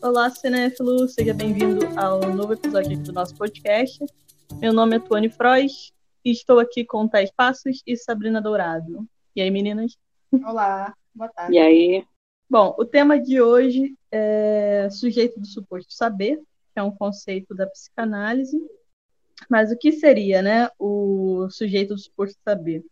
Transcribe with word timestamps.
Olá, 0.00 0.30
cinéfilo, 0.30 1.06
seja 1.06 1.34
bem-vindo 1.34 1.86
ao 1.96 2.20
novo 2.34 2.54
episódio 2.54 2.98
do 2.98 3.12
nosso 3.12 3.36
podcast. 3.36 4.04
Meu 4.60 4.72
nome 4.72 4.96
é 4.96 4.98
Tuane 4.98 5.28
Frois 5.28 5.92
e 6.24 6.30
estou 6.30 6.58
aqui 6.58 6.84
com 6.84 7.06
Thais 7.06 7.30
Passos 7.30 7.82
e 7.86 7.96
Sabrina 7.96 8.40
Dourado. 8.40 9.06
E 9.36 9.42
aí, 9.42 9.50
meninas? 9.50 9.96
Olá, 10.44 10.94
boa 11.14 11.28
tarde. 11.28 11.54
E 11.54 11.58
aí? 11.58 12.04
Bom, 12.50 12.74
o 12.78 12.84
tema 12.84 13.20
de 13.20 13.40
hoje 13.40 13.94
é 14.10 14.88
sujeito 14.90 15.38
do 15.38 15.46
suposto 15.46 15.92
saber, 15.92 16.38
que 16.72 16.80
é 16.80 16.82
um 16.82 16.90
conceito 16.90 17.54
da 17.54 17.66
psicanálise. 17.66 18.58
Mas 19.48 19.70
o 19.70 19.76
que 19.76 19.92
seria, 19.92 20.42
né, 20.42 20.70
o 20.78 21.48
sujeito 21.50 21.94
do 21.94 22.00
suposto 22.00 22.38
saber? 22.42 22.82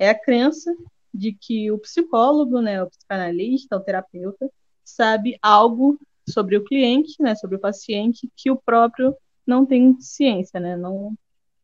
É 0.00 0.08
a 0.08 0.18
crença 0.18 0.74
de 1.12 1.34
que 1.34 1.70
o 1.70 1.78
psicólogo, 1.78 2.62
né, 2.62 2.82
o 2.82 2.88
psicanalista, 2.88 3.76
o 3.76 3.80
terapeuta, 3.80 4.50
sabe 4.82 5.38
algo 5.42 6.00
sobre 6.26 6.56
o 6.56 6.64
cliente, 6.64 7.22
né, 7.22 7.34
sobre 7.34 7.56
o 7.56 7.60
paciente, 7.60 8.30
que 8.34 8.50
o 8.50 8.56
próprio 8.56 9.14
não 9.46 9.66
tem 9.66 10.00
ciência, 10.00 10.58
né, 10.58 10.74
não 10.74 11.12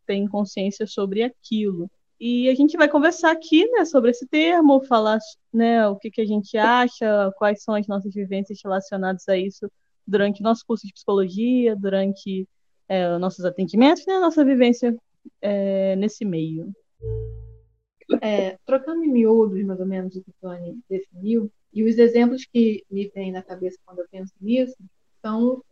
tem 0.07 0.29
consciência 0.29 0.87
sobre 0.87 1.23
aquilo. 1.23 1.91
E 2.21 2.51
a 2.51 2.55
gente 2.55 2.77
vai 2.77 2.89
conversar 2.89 3.31
aqui, 3.31 3.67
né, 3.71 3.87
sobre 3.87 4.11
esse 4.11 4.27
termo, 4.27 4.85
falar, 4.85 5.19
né, 5.51 5.89
o 5.89 5.97
que, 5.97 6.11
que 6.11 6.21
a 6.21 6.27
gente 6.27 6.59
acha, 6.59 7.33
quais 7.39 7.63
são 7.63 7.75
as 7.75 7.87
nossas 7.87 8.13
vivências 8.13 8.59
relacionadas 8.63 9.27
a 9.31 9.37
isso 9.39 9.67
durante 10.07 10.43
nosso 10.43 10.63
curso 10.67 10.87
de 10.87 10.93
psicologia, 10.93 11.75
durante 11.75 12.47
é, 12.87 13.17
nossos 13.17 13.47
atendimentos, 13.47 14.05
né, 14.07 14.19
nossa 14.19 14.45
vivência 14.45 14.95
é, 15.41 15.97
nesse 15.97 16.23
meio. 16.23 16.71
É, 18.23 18.57
trocando 18.65 19.05
em 19.05 19.09
miúdos, 19.09 19.63
mais 19.65 19.81
ou 19.81 19.87
menos, 19.87 20.15
o 20.15 20.23
que 20.23 20.31
o 20.31 20.35
Tony 20.41 20.79
definiu, 20.89 21.51
e 21.73 21.85
os 21.85 21.99
exemplos 21.99 22.45
que 22.45 22.85
me 22.91 23.09
vêm 23.09 23.33
na 23.33 23.43
cabeça 23.43 23.79
quando 23.85 23.99
eu 23.99 24.07
penso 24.11 24.33
nisso 24.41 24.77
são 25.21 25.63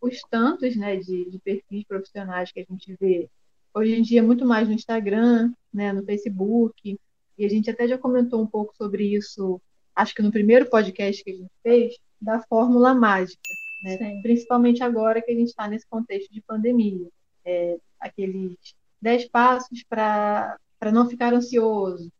os 0.00 0.20
tantos 0.30 0.74
né, 0.74 0.96
de, 0.96 1.30
de 1.30 1.38
perfis 1.38 1.84
profissionais 1.84 2.50
que 2.50 2.60
a 2.60 2.64
gente 2.68 2.96
vê 2.98 3.28
hoje 3.74 3.94
em 3.94 4.02
dia 4.02 4.22
muito 4.22 4.44
mais 4.44 4.66
no 4.66 4.74
Instagram, 4.74 5.52
né, 5.72 5.92
no 5.92 6.04
Facebook, 6.04 6.98
e 7.38 7.44
a 7.44 7.48
gente 7.48 7.70
até 7.70 7.86
já 7.86 7.96
comentou 7.96 8.42
um 8.42 8.46
pouco 8.46 8.74
sobre 8.76 9.04
isso, 9.14 9.60
acho 9.94 10.14
que 10.14 10.22
no 10.22 10.32
primeiro 10.32 10.68
podcast 10.68 11.22
que 11.22 11.30
a 11.30 11.34
gente 11.34 11.52
fez, 11.62 11.94
da 12.20 12.40
fórmula 12.40 12.94
mágica, 12.94 13.40
né? 13.82 14.20
principalmente 14.22 14.82
agora 14.82 15.20
que 15.20 15.32
a 15.32 15.34
gente 15.34 15.48
está 15.48 15.66
nesse 15.66 15.86
contexto 15.88 16.32
de 16.32 16.40
pandemia. 16.40 17.08
É, 17.44 17.76
aqueles 17.98 18.56
10 19.00 19.28
passos 19.28 19.82
para 19.88 20.56
não 20.90 21.08
ficar 21.08 21.32
ansioso, 21.32 22.10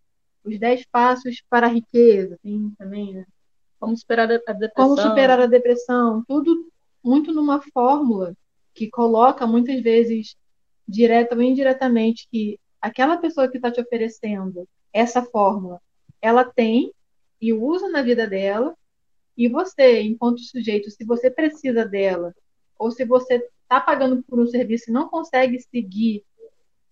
os 0.45 0.59
10 0.59 0.87
passos 0.87 1.43
para 1.49 1.67
a 1.67 1.71
riqueza, 1.71 2.39
tem 2.43 2.73
também, 2.79 3.15
né? 3.15 3.27
Como 3.81 3.97
superar 3.97 4.31
a 4.31 4.53
depressão. 4.53 4.73
Como 4.75 5.01
superar 5.01 5.41
a 5.41 5.47
depressão. 5.47 6.25
Tudo 6.27 6.71
muito 7.03 7.33
numa 7.33 7.61
fórmula 7.73 8.37
que 8.75 8.89
coloca 8.89 9.47
muitas 9.47 9.81
vezes, 9.83 10.37
direta 10.87 11.35
ou 11.35 11.43
indiretamente, 11.43 12.29
que 12.31 12.59
aquela 12.81 13.17
pessoa 13.17 13.49
que 13.49 13.57
está 13.57 13.71
te 13.71 13.81
oferecendo 13.81 14.69
essa 14.93 15.23
fórmula, 15.23 15.81
ela 16.21 16.45
tem 16.45 16.93
e 17.41 17.53
usa 17.53 17.89
na 17.89 18.03
vida 18.03 18.27
dela, 18.27 18.77
e 19.37 19.49
você, 19.49 20.03
enquanto 20.03 20.41
sujeito, 20.41 20.91
se 20.91 21.05
você 21.05 21.31
precisa 21.31 21.85
dela, 21.85 22.35
ou 22.79 22.91
se 22.91 23.05
você 23.05 23.49
está 23.63 23.81
pagando 23.81 24.23
por 24.23 24.39
um 24.39 24.47
serviço 24.47 24.91
e 24.91 24.93
não 24.93 25.09
consegue 25.09 25.59
seguir 25.59 26.25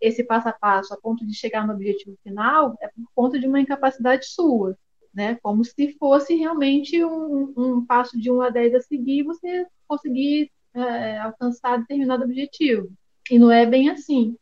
esse 0.01 0.25
passo 0.25 0.49
a 0.49 0.53
passo 0.53 0.95
a 0.95 1.01
ponto 1.01 1.27
de 1.27 1.35
chegar 1.35 1.67
no 1.67 1.75
objetivo 1.75 2.17
final, 2.23 2.77
é 2.81 2.89
por 2.89 3.07
conta 3.15 3.39
de 3.39 3.47
uma 3.47 3.61
incapacidade 3.61 4.27
sua, 4.27 4.77
né? 5.13 5.37
Como 5.43 5.65
se 5.65 5.97
fosse 5.99 6.35
realmente 6.35 7.05
um, 7.05 7.53
um 7.57 7.87
passo 7.87 8.19
de 8.19 8.31
1 8.31 8.41
a 8.43 8.51
10 8.51 8.75
a 8.75 8.81
seguir 8.81 9.25
você 9.25 9.67
conseguir 9.87 10.51
é, 10.75 11.19
alcançar 11.19 11.79
determinado 11.79 12.25
objetivo. 12.25 12.91
E 13.31 13.39
não 13.39 13.51
é 13.51 13.67
bem 13.67 13.91
assim, 13.91 14.37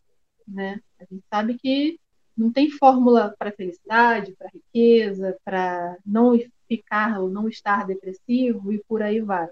né? 0.46 0.80
A 1.00 1.04
gente 1.04 1.24
sabe 1.30 1.54
que 1.58 1.98
não 2.36 2.52
tem 2.52 2.70
fórmula 2.70 3.34
para 3.38 3.52
felicidade, 3.52 4.34
para 4.36 4.50
riqueza, 4.50 5.36
para 5.44 5.98
não 6.06 6.38
ficar 6.68 7.20
ou 7.20 7.28
não 7.28 7.48
estar 7.48 7.86
depressivo 7.86 8.72
e 8.72 8.82
por 8.84 9.02
aí 9.02 9.20
vai. 9.20 9.48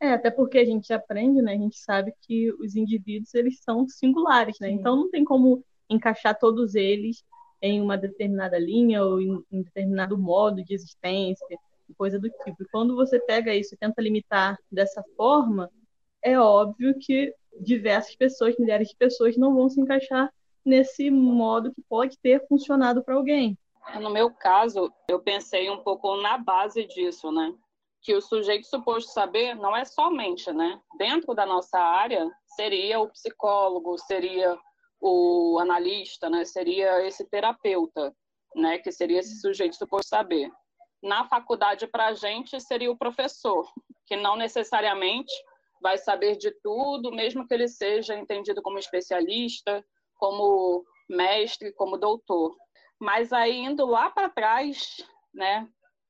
É, 0.00 0.12
até 0.12 0.30
porque 0.30 0.58
a 0.58 0.64
gente 0.64 0.92
aprende, 0.92 1.40
né? 1.40 1.52
A 1.52 1.58
gente 1.58 1.78
sabe 1.78 2.12
que 2.22 2.52
os 2.54 2.76
indivíduos 2.76 3.34
eles 3.34 3.60
são 3.62 3.88
singulares, 3.88 4.56
né? 4.60 4.68
Sim. 4.68 4.74
Então 4.74 4.96
não 4.96 5.10
tem 5.10 5.24
como 5.24 5.64
encaixar 5.88 6.38
todos 6.38 6.74
eles 6.74 7.24
em 7.62 7.80
uma 7.80 7.96
determinada 7.96 8.58
linha 8.58 9.02
ou 9.04 9.20
em 9.20 9.32
um 9.50 9.62
determinado 9.62 10.18
modo 10.18 10.62
de 10.62 10.74
existência, 10.74 11.58
coisa 11.96 12.18
do 12.18 12.28
tipo. 12.28 12.62
E 12.62 12.68
quando 12.70 12.94
você 12.94 13.18
pega 13.20 13.54
isso 13.54 13.74
e 13.74 13.78
tenta 13.78 14.02
limitar 14.02 14.58
dessa 14.70 15.02
forma, 15.16 15.70
é 16.22 16.38
óbvio 16.38 16.94
que 16.98 17.34
diversas 17.60 18.14
pessoas, 18.16 18.56
milhares 18.58 18.88
de 18.88 18.96
pessoas 18.96 19.36
não 19.36 19.54
vão 19.54 19.68
se 19.68 19.80
encaixar 19.80 20.30
nesse 20.64 21.10
modo 21.10 21.72
que 21.72 21.82
pode 21.82 22.18
ter 22.18 22.46
funcionado 22.48 23.04
para 23.04 23.14
alguém. 23.14 23.56
No 24.00 24.10
meu 24.10 24.30
caso, 24.30 24.90
eu 25.08 25.20
pensei 25.20 25.68
um 25.70 25.78
pouco 25.78 26.16
na 26.16 26.38
base 26.38 26.86
disso, 26.86 27.30
né? 27.30 27.54
Que 28.04 28.14
o 28.14 28.20
sujeito 28.20 28.66
suposto 28.66 29.10
saber 29.12 29.56
não 29.56 29.74
é 29.74 29.84
somente, 29.86 30.52
né? 30.52 30.78
Dentro 30.98 31.34
da 31.34 31.46
nossa 31.46 31.78
área, 31.78 32.30
seria 32.54 33.00
o 33.00 33.08
psicólogo, 33.08 33.96
seria 33.96 34.56
o 35.00 35.58
analista, 35.58 36.28
né? 36.28 36.44
Seria 36.44 37.04
esse 37.06 37.24
terapeuta, 37.24 38.14
né? 38.54 38.78
Que 38.78 38.92
seria 38.92 39.20
esse 39.20 39.40
sujeito 39.40 39.76
suposto 39.76 40.10
saber. 40.10 40.50
Na 41.02 41.26
faculdade, 41.26 41.86
para 41.86 42.08
a 42.08 42.12
gente, 42.12 42.60
seria 42.60 42.92
o 42.92 42.96
professor, 42.96 43.66
que 44.06 44.16
não 44.16 44.36
necessariamente 44.36 45.32
vai 45.80 45.96
saber 45.96 46.36
de 46.36 46.50
tudo, 46.62 47.10
mesmo 47.10 47.46
que 47.46 47.54
ele 47.54 47.68
seja 47.68 48.14
entendido 48.14 48.60
como 48.60 48.78
especialista, 48.78 49.82
como 50.16 50.84
mestre, 51.08 51.72
como 51.72 51.96
doutor. 51.96 52.54
Mas 53.00 53.32
aí, 53.32 53.60
indo 53.60 53.86
lá 53.86 54.10
para 54.10 54.28
trás, 54.28 54.96
né? 55.32 55.66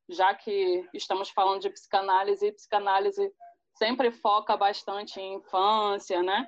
Já 0.09 0.35
que 0.35 0.87
estamos 0.93 1.31
falando 1.31 1.63
de 1.63 1.71
psicanálise, 1.71 2.47
e 2.47 2.53
psicanálise 2.53 3.33
sempre 3.77 4.11
foca 4.11 4.57
bastante 4.57 5.21
em 5.21 5.37
infância, 5.37 6.23
né? 6.23 6.47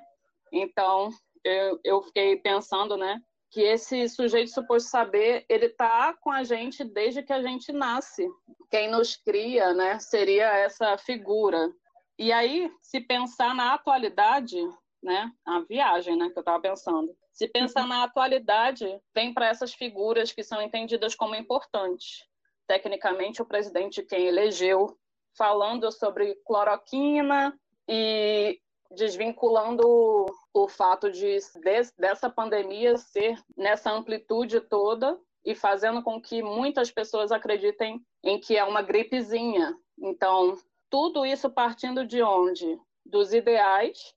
Então, 0.51 1.09
eu, 1.43 1.79
eu 1.83 2.01
fiquei 2.03 2.37
pensando, 2.37 2.95
né, 2.95 3.21
que 3.49 3.61
esse 3.61 4.07
sujeito 4.09 4.51
suposto 4.51 4.89
saber, 4.89 5.45
ele 5.49 5.67
está 5.67 6.13
com 6.13 6.31
a 6.31 6.43
gente 6.43 6.83
desde 6.83 7.23
que 7.23 7.33
a 7.33 7.41
gente 7.41 7.71
nasce. 7.71 8.27
Quem 8.69 8.89
nos 8.89 9.15
cria, 9.15 9.73
né, 9.73 9.99
seria 9.99 10.47
essa 10.57 10.97
figura. 10.97 11.71
E 12.17 12.31
aí, 12.31 12.71
se 12.81 12.99
pensar 12.99 13.53
na 13.55 13.73
atualidade, 13.73 14.57
né, 15.01 15.31
a 15.45 15.59
viagem, 15.61 16.15
né, 16.15 16.29
que 16.29 16.37
eu 16.37 16.41
estava 16.41 16.61
pensando. 16.61 17.15
Se 17.31 17.47
pensar 17.47 17.87
na 17.87 18.03
atualidade, 18.03 18.99
vem 19.13 19.33
para 19.33 19.47
essas 19.47 19.73
figuras 19.73 20.31
que 20.31 20.43
são 20.43 20.61
entendidas 20.61 21.13
como 21.13 21.35
importantes 21.35 22.25
tecnicamente 22.67 23.41
o 23.41 23.45
presidente 23.45 24.03
quem 24.03 24.27
elegeu, 24.27 24.97
falando 25.35 25.91
sobre 25.91 26.35
cloroquina 26.45 27.57
e 27.87 28.59
desvinculando 28.91 30.25
o 30.53 30.67
fato 30.67 31.11
de, 31.11 31.37
de 31.37 31.91
dessa 31.97 32.29
pandemia 32.29 32.97
ser 32.97 33.39
nessa 33.55 33.91
amplitude 33.91 34.59
toda 34.61 35.19
e 35.45 35.55
fazendo 35.55 36.01
com 36.03 36.21
que 36.21 36.41
muitas 36.41 36.91
pessoas 36.91 37.31
acreditem 37.31 38.01
em 38.23 38.39
que 38.39 38.57
é 38.57 38.63
uma 38.63 38.81
gripezinha. 38.81 39.77
Então, 39.97 40.57
tudo 40.89 41.25
isso 41.25 41.49
partindo 41.49 42.05
de 42.05 42.21
onde? 42.21 42.79
Dos 43.05 43.33
ideais 43.33 44.13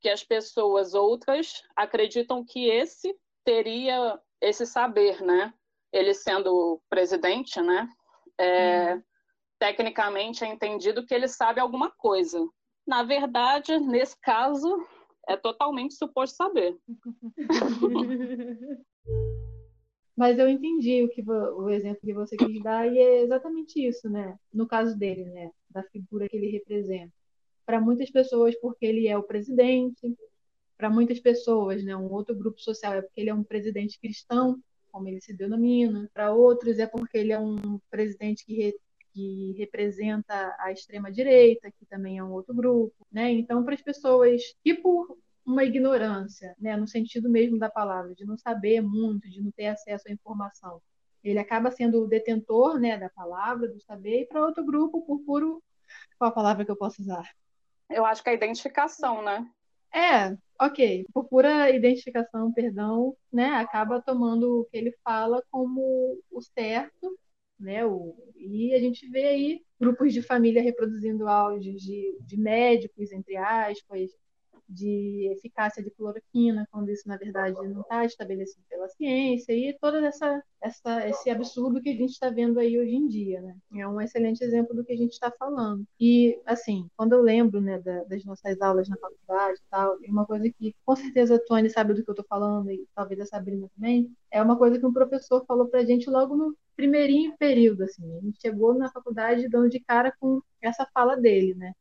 que 0.00 0.08
as 0.08 0.22
pessoas 0.22 0.94
outras 0.94 1.62
acreditam 1.74 2.44
que 2.44 2.68
esse 2.68 3.16
teria 3.44 4.20
esse 4.40 4.64
saber, 4.64 5.20
né? 5.20 5.52
Ele 5.92 6.14
sendo 6.14 6.80
presidente, 6.88 7.60
né, 7.60 7.88
é, 8.38 8.94
uhum. 8.94 9.02
tecnicamente 9.58 10.44
é 10.44 10.48
entendido 10.48 11.04
que 11.04 11.14
ele 11.14 11.28
sabe 11.28 11.60
alguma 11.60 11.90
coisa. 11.90 12.38
Na 12.86 13.02
verdade, 13.02 13.78
nesse 13.78 14.18
caso, 14.20 14.86
é 15.28 15.36
totalmente 15.36 15.94
suposto 15.94 16.36
saber. 16.36 16.78
Mas 20.16 20.38
eu 20.38 20.48
entendi 20.48 21.04
o 21.04 21.08
que 21.08 21.22
o 21.22 21.68
exemplo 21.70 22.00
que 22.00 22.12
você 22.12 22.36
quis 22.36 22.60
dar 22.60 22.90
e 22.90 22.98
é 22.98 23.22
exatamente 23.22 23.86
isso, 23.86 24.10
né? 24.10 24.36
No 24.52 24.66
caso 24.66 24.98
dele, 24.98 25.24
né? 25.26 25.52
Da 25.70 25.84
figura 25.84 26.28
que 26.28 26.36
ele 26.36 26.50
representa. 26.50 27.12
Para 27.64 27.80
muitas 27.80 28.10
pessoas, 28.10 28.58
porque 28.60 28.84
ele 28.84 29.06
é 29.06 29.16
o 29.16 29.22
presidente. 29.22 30.16
Para 30.76 30.90
muitas 30.90 31.20
pessoas, 31.20 31.84
né? 31.84 31.94
Um 31.94 32.10
outro 32.12 32.34
grupo 32.34 32.60
social 32.60 32.94
é 32.94 33.02
porque 33.02 33.20
ele 33.20 33.30
é 33.30 33.34
um 33.34 33.44
presidente 33.44 34.00
cristão 34.00 34.60
como 34.90 35.08
ele 35.08 35.20
se 35.20 35.32
denomina. 35.32 36.10
Para 36.12 36.32
outros 36.32 36.78
é 36.78 36.86
porque 36.86 37.18
ele 37.18 37.32
é 37.32 37.38
um 37.38 37.78
presidente 37.90 38.44
que, 38.44 38.54
re, 38.54 38.80
que 39.12 39.54
representa 39.58 40.54
a 40.58 40.72
extrema 40.72 41.10
direita, 41.10 41.70
que 41.70 41.86
também 41.86 42.18
é 42.18 42.24
um 42.24 42.32
outro 42.32 42.54
grupo, 42.54 43.06
né? 43.10 43.30
Então, 43.32 43.64
para 43.64 43.74
as 43.74 43.82
pessoas 43.82 44.42
que 44.62 44.74
por 44.74 45.18
uma 45.48 45.64
ignorância, 45.64 46.54
né, 46.60 46.76
no 46.76 46.86
sentido 46.86 47.30
mesmo 47.30 47.58
da 47.58 47.70
palavra, 47.70 48.14
de 48.14 48.26
não 48.26 48.36
saber 48.36 48.82
muito, 48.82 49.30
de 49.30 49.40
não 49.40 49.50
ter 49.50 49.68
acesso 49.68 50.06
à 50.06 50.12
informação. 50.12 50.80
Ele 51.24 51.38
acaba 51.38 51.70
sendo 51.70 52.04
o 52.04 52.06
detentor, 52.06 52.78
né, 52.78 52.98
da 52.98 53.08
palavra, 53.08 53.66
do 53.66 53.80
saber, 53.80 54.20
e 54.20 54.26
para 54.26 54.44
outro 54.44 54.62
grupo, 54.62 55.00
por 55.00 55.20
puro. 55.20 55.62
Qual 56.18 56.30
a 56.30 56.34
palavra 56.34 56.66
que 56.66 56.70
eu 56.70 56.76
posso 56.76 57.00
usar? 57.00 57.26
Eu 57.88 58.04
acho 58.04 58.22
que 58.22 58.28
é 58.28 58.32
a 58.32 58.36
identificação, 58.36 59.22
né? 59.22 59.50
É, 59.92 60.36
ok. 60.60 61.04
Por 61.12 61.28
pura 61.28 61.70
identificação, 61.70 62.52
perdão, 62.52 63.16
né, 63.32 63.46
acaba 63.54 64.02
tomando 64.02 64.60
o 64.60 64.64
que 64.66 64.76
ele 64.76 64.92
fala 65.04 65.42
como 65.50 66.18
o 66.30 66.40
certo, 66.42 67.18
né? 67.58 67.84
O, 67.84 68.14
e 68.36 68.72
a 68.74 68.78
gente 68.80 69.08
vê 69.10 69.24
aí 69.28 69.64
grupos 69.80 70.12
de 70.12 70.22
família 70.22 70.62
reproduzindo 70.62 71.26
áudios 71.28 71.80
de, 71.82 72.16
de 72.22 72.36
médicos, 72.36 73.10
entre 73.12 73.36
aspas, 73.36 74.10
de 74.68 75.32
eficácia 75.32 75.82
de 75.82 75.90
cloroquina, 75.90 76.66
quando 76.70 76.90
isso, 76.90 77.08
na 77.08 77.16
verdade, 77.16 77.56
não 77.68 77.80
está 77.80 78.04
estabelecido 78.04 78.62
pela 78.68 78.88
ciência, 78.88 79.52
e 79.52 79.76
todo 79.80 79.96
essa, 79.98 80.42
essa, 80.60 81.08
esse 81.08 81.30
absurdo 81.30 81.80
que 81.80 81.88
a 81.88 81.96
gente 81.96 82.10
está 82.10 82.28
vendo 82.28 82.58
aí 82.60 82.78
hoje 82.78 82.94
em 82.94 83.06
dia, 83.06 83.40
né? 83.40 83.56
É 83.76 83.88
um 83.88 84.00
excelente 84.00 84.42
exemplo 84.44 84.74
do 84.74 84.84
que 84.84 84.92
a 84.92 84.96
gente 84.96 85.12
está 85.12 85.30
falando. 85.30 85.84
E, 85.98 86.38
assim, 86.44 86.88
quando 86.96 87.14
eu 87.14 87.22
lembro, 87.22 87.60
né, 87.60 87.78
da, 87.78 88.04
das 88.04 88.24
nossas 88.24 88.60
aulas 88.60 88.88
na 88.88 88.96
faculdade 88.96 89.58
e 89.58 89.70
tal, 89.70 89.96
uma 90.06 90.26
coisa 90.26 90.50
que, 90.50 90.74
com 90.84 90.96
certeza, 90.96 91.36
a 91.36 91.44
Tony 91.44 91.70
sabe 91.70 91.94
do 91.94 92.04
que 92.04 92.10
eu 92.10 92.12
estou 92.12 92.26
falando, 92.28 92.70
e 92.70 92.86
talvez 92.94 93.20
a 93.20 93.26
Sabrina 93.26 93.68
também, 93.74 94.12
é 94.30 94.42
uma 94.42 94.58
coisa 94.58 94.78
que 94.78 94.86
um 94.86 94.92
professor 94.92 95.44
falou 95.46 95.68
para 95.68 95.80
a 95.80 95.84
gente 95.84 96.10
logo 96.10 96.36
no 96.36 96.54
primeirinho 96.76 97.34
período, 97.38 97.84
assim. 97.84 98.16
A 98.18 98.20
gente 98.20 98.40
chegou 98.40 98.74
na 98.74 98.90
faculdade 98.90 99.48
dando 99.48 99.70
de 99.70 99.80
cara 99.80 100.12
com 100.20 100.40
essa 100.60 100.86
fala 100.92 101.16
dele, 101.16 101.54
né? 101.54 101.72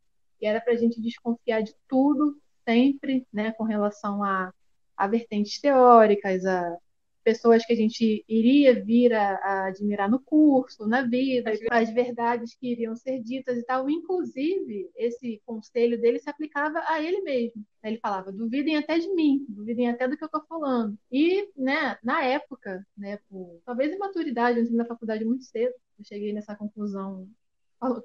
E 0.42 0.46
era 0.48 0.62
para 0.62 0.74
a 0.74 0.76
gente 0.76 1.02
desconfiar 1.02 1.62
de 1.62 1.76
tudo 1.88 2.38
sempre, 2.68 3.26
né, 3.32 3.52
com 3.54 3.64
relação 3.64 4.22
a, 4.24 4.54
a 4.96 5.08
vertentes 5.08 5.60
teóricas, 5.62 6.46
a 6.46 6.78
pessoas 7.24 7.66
que 7.66 7.74
a 7.74 7.76
gente 7.76 8.24
iria 8.28 8.82
vir 8.82 9.14
a, 9.14 9.36
a, 9.36 9.68
admirar 9.68 10.10
no 10.10 10.18
curso, 10.18 10.88
na 10.88 11.02
vida, 11.02 11.52
as 11.72 11.90
verdades 11.94 12.56
que 12.56 12.72
iriam 12.72 12.96
ser 12.96 13.22
ditas 13.22 13.58
e 13.58 13.64
tal. 13.64 13.90
Inclusive, 13.90 14.90
esse 14.96 15.42
conselho 15.46 16.00
dele 16.00 16.20
se 16.20 16.30
aplicava 16.30 16.82
a 16.88 17.02
ele 17.02 17.22
mesmo. 17.22 17.66
Ele 17.84 17.98
falava: 18.00 18.32
duvidem 18.32 18.78
até 18.78 18.98
de 18.98 19.14
mim, 19.14 19.46
duvidem 19.50 19.90
até 19.90 20.08
do 20.08 20.16
que 20.16 20.24
eu 20.24 20.28
estou 20.28 20.46
falando. 20.48 20.98
E, 21.12 21.50
né, 21.58 21.98
na 22.02 22.24
época, 22.24 22.86
né, 22.98 23.20
por 23.30 23.60
talvez 23.66 23.94
imaturidade, 23.94 24.60
eu 24.60 24.64
entrei 24.64 24.78
na 24.78 24.86
faculdade 24.86 25.26
muito 25.26 25.44
cedo, 25.44 25.74
eu 26.00 26.06
cheguei 26.06 26.32
nessa 26.32 26.56
conclusão 26.56 27.28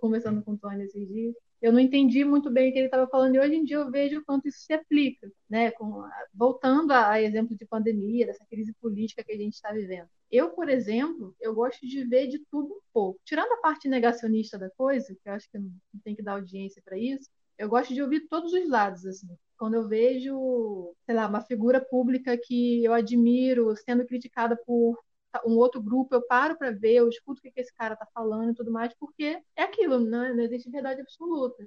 conversando 0.00 0.42
com 0.42 0.52
o 0.52 0.58
Tony 0.58 0.82
esses 0.82 1.08
dias 1.08 1.34
eu 1.62 1.72
não 1.72 1.78
entendi 1.78 2.24
muito 2.24 2.50
bem 2.50 2.68
o 2.68 2.72
que 2.72 2.78
ele 2.78 2.86
estava 2.86 3.06
falando 3.06 3.36
e 3.36 3.38
hoje 3.38 3.54
em 3.54 3.64
dia 3.64 3.76
eu 3.76 3.90
vejo 3.90 4.18
o 4.18 4.24
quanto 4.24 4.48
isso 4.48 4.58
se 4.58 4.72
aplica, 4.72 5.30
né? 5.48 5.70
Com, 5.70 6.02
voltando 6.34 6.90
a, 6.90 7.10
a, 7.10 7.22
exemplo 7.22 7.56
de 7.56 7.64
pandemia, 7.64 8.26
dessa 8.26 8.44
crise 8.46 8.74
política 8.80 9.22
que 9.22 9.30
a 9.30 9.36
gente 9.36 9.54
está 9.54 9.72
vivendo. 9.72 10.08
Eu, 10.28 10.50
por 10.50 10.68
exemplo, 10.68 11.36
eu 11.40 11.54
gosto 11.54 11.86
de 11.86 12.04
ver 12.04 12.26
de 12.26 12.40
tudo 12.50 12.74
um 12.74 12.80
pouco. 12.92 13.20
Tirando 13.24 13.52
a 13.52 13.58
parte 13.58 13.88
negacionista 13.88 14.58
da 14.58 14.68
coisa, 14.70 15.14
que 15.14 15.28
eu 15.28 15.32
acho 15.32 15.48
que 15.50 15.58
não, 15.58 15.70
não 15.94 16.00
tem 16.02 16.16
que 16.16 16.22
dar 16.22 16.32
audiência 16.32 16.82
para 16.84 16.98
isso, 16.98 17.30
eu 17.56 17.68
gosto 17.68 17.94
de 17.94 18.02
ouvir 18.02 18.26
todos 18.28 18.52
os 18.52 18.68
lados, 18.68 19.06
assim. 19.06 19.28
Quando 19.56 19.74
eu 19.74 19.86
vejo, 19.86 20.92
sei 21.06 21.14
lá, 21.14 21.28
uma 21.28 21.42
figura 21.42 21.80
pública 21.80 22.36
que 22.36 22.82
eu 22.82 22.92
admiro 22.92 23.76
sendo 23.76 24.04
criticada 24.04 24.56
por 24.66 24.98
um 25.46 25.56
outro 25.56 25.82
grupo, 25.82 26.14
eu 26.14 26.26
paro 26.26 26.56
para 26.56 26.70
ver, 26.70 26.94
eu 26.94 27.08
escuto 27.08 27.38
o 27.40 27.42
que, 27.42 27.50
que 27.50 27.60
esse 27.60 27.74
cara 27.74 27.94
está 27.94 28.06
falando 28.12 28.50
e 28.50 28.54
tudo 28.54 28.70
mais, 28.70 28.92
porque 28.98 29.42
é 29.56 29.62
aquilo, 29.62 29.98
né? 30.00 30.32
não 30.32 30.42
existe 30.42 30.70
verdade 30.70 31.00
absoluta. 31.00 31.66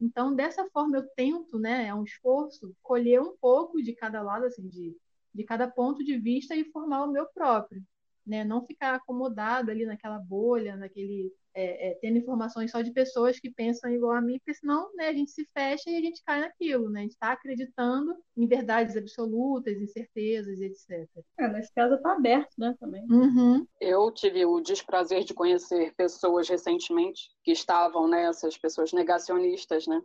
Então, 0.00 0.34
dessa 0.34 0.68
forma, 0.70 0.96
eu 0.96 1.06
tento, 1.14 1.58
né, 1.58 1.86
é 1.86 1.94
um 1.94 2.04
esforço, 2.04 2.74
colher 2.82 3.20
um 3.20 3.36
pouco 3.36 3.82
de 3.82 3.94
cada 3.94 4.22
lado, 4.22 4.46
assim, 4.46 4.66
de, 4.66 4.96
de 5.34 5.44
cada 5.44 5.68
ponto 5.68 6.02
de 6.02 6.18
vista 6.18 6.56
e 6.56 6.64
formar 6.72 7.04
o 7.04 7.12
meu 7.12 7.26
próprio, 7.26 7.82
né? 8.26 8.42
Não 8.44 8.64
ficar 8.64 8.94
acomodado 8.94 9.70
ali 9.70 9.84
naquela 9.84 10.18
bolha, 10.18 10.76
naquele 10.76 11.30
é, 11.54 11.90
é, 11.90 11.94
tendo 12.00 12.18
informações 12.18 12.70
só 12.70 12.80
de 12.80 12.92
pessoas 12.92 13.38
que 13.40 13.50
pensam 13.50 13.90
igual 13.90 14.12
a 14.12 14.20
mim, 14.20 14.38
porque 14.38 14.54
senão 14.54 14.90
né, 14.94 15.08
a 15.08 15.12
gente 15.12 15.30
se 15.30 15.46
fecha 15.52 15.90
e 15.90 15.96
a 15.96 16.00
gente 16.00 16.22
cai 16.24 16.40
naquilo, 16.40 16.88
né? 16.90 17.00
A 17.00 17.02
gente 17.02 17.12
está 17.12 17.32
acreditando 17.32 18.14
em 18.36 18.46
verdades 18.46 18.96
absolutas, 18.96 19.76
em 19.76 19.86
certezas, 19.86 20.60
etc. 20.60 21.08
É, 21.38 21.48
nesse 21.48 21.72
caso 21.74 21.94
está 21.94 22.12
aberto, 22.12 22.52
né, 22.58 22.74
também. 22.78 23.04
Uhum. 23.10 23.66
Eu 23.80 24.10
tive 24.12 24.44
o 24.44 24.60
desprazer 24.60 25.24
de 25.24 25.34
conhecer 25.34 25.94
pessoas 25.94 26.48
recentemente 26.48 27.30
que 27.42 27.52
estavam, 27.52 28.08
né, 28.08 28.24
essas 28.24 28.56
pessoas 28.56 28.92
negacionistas, 28.92 29.86
né? 29.86 30.00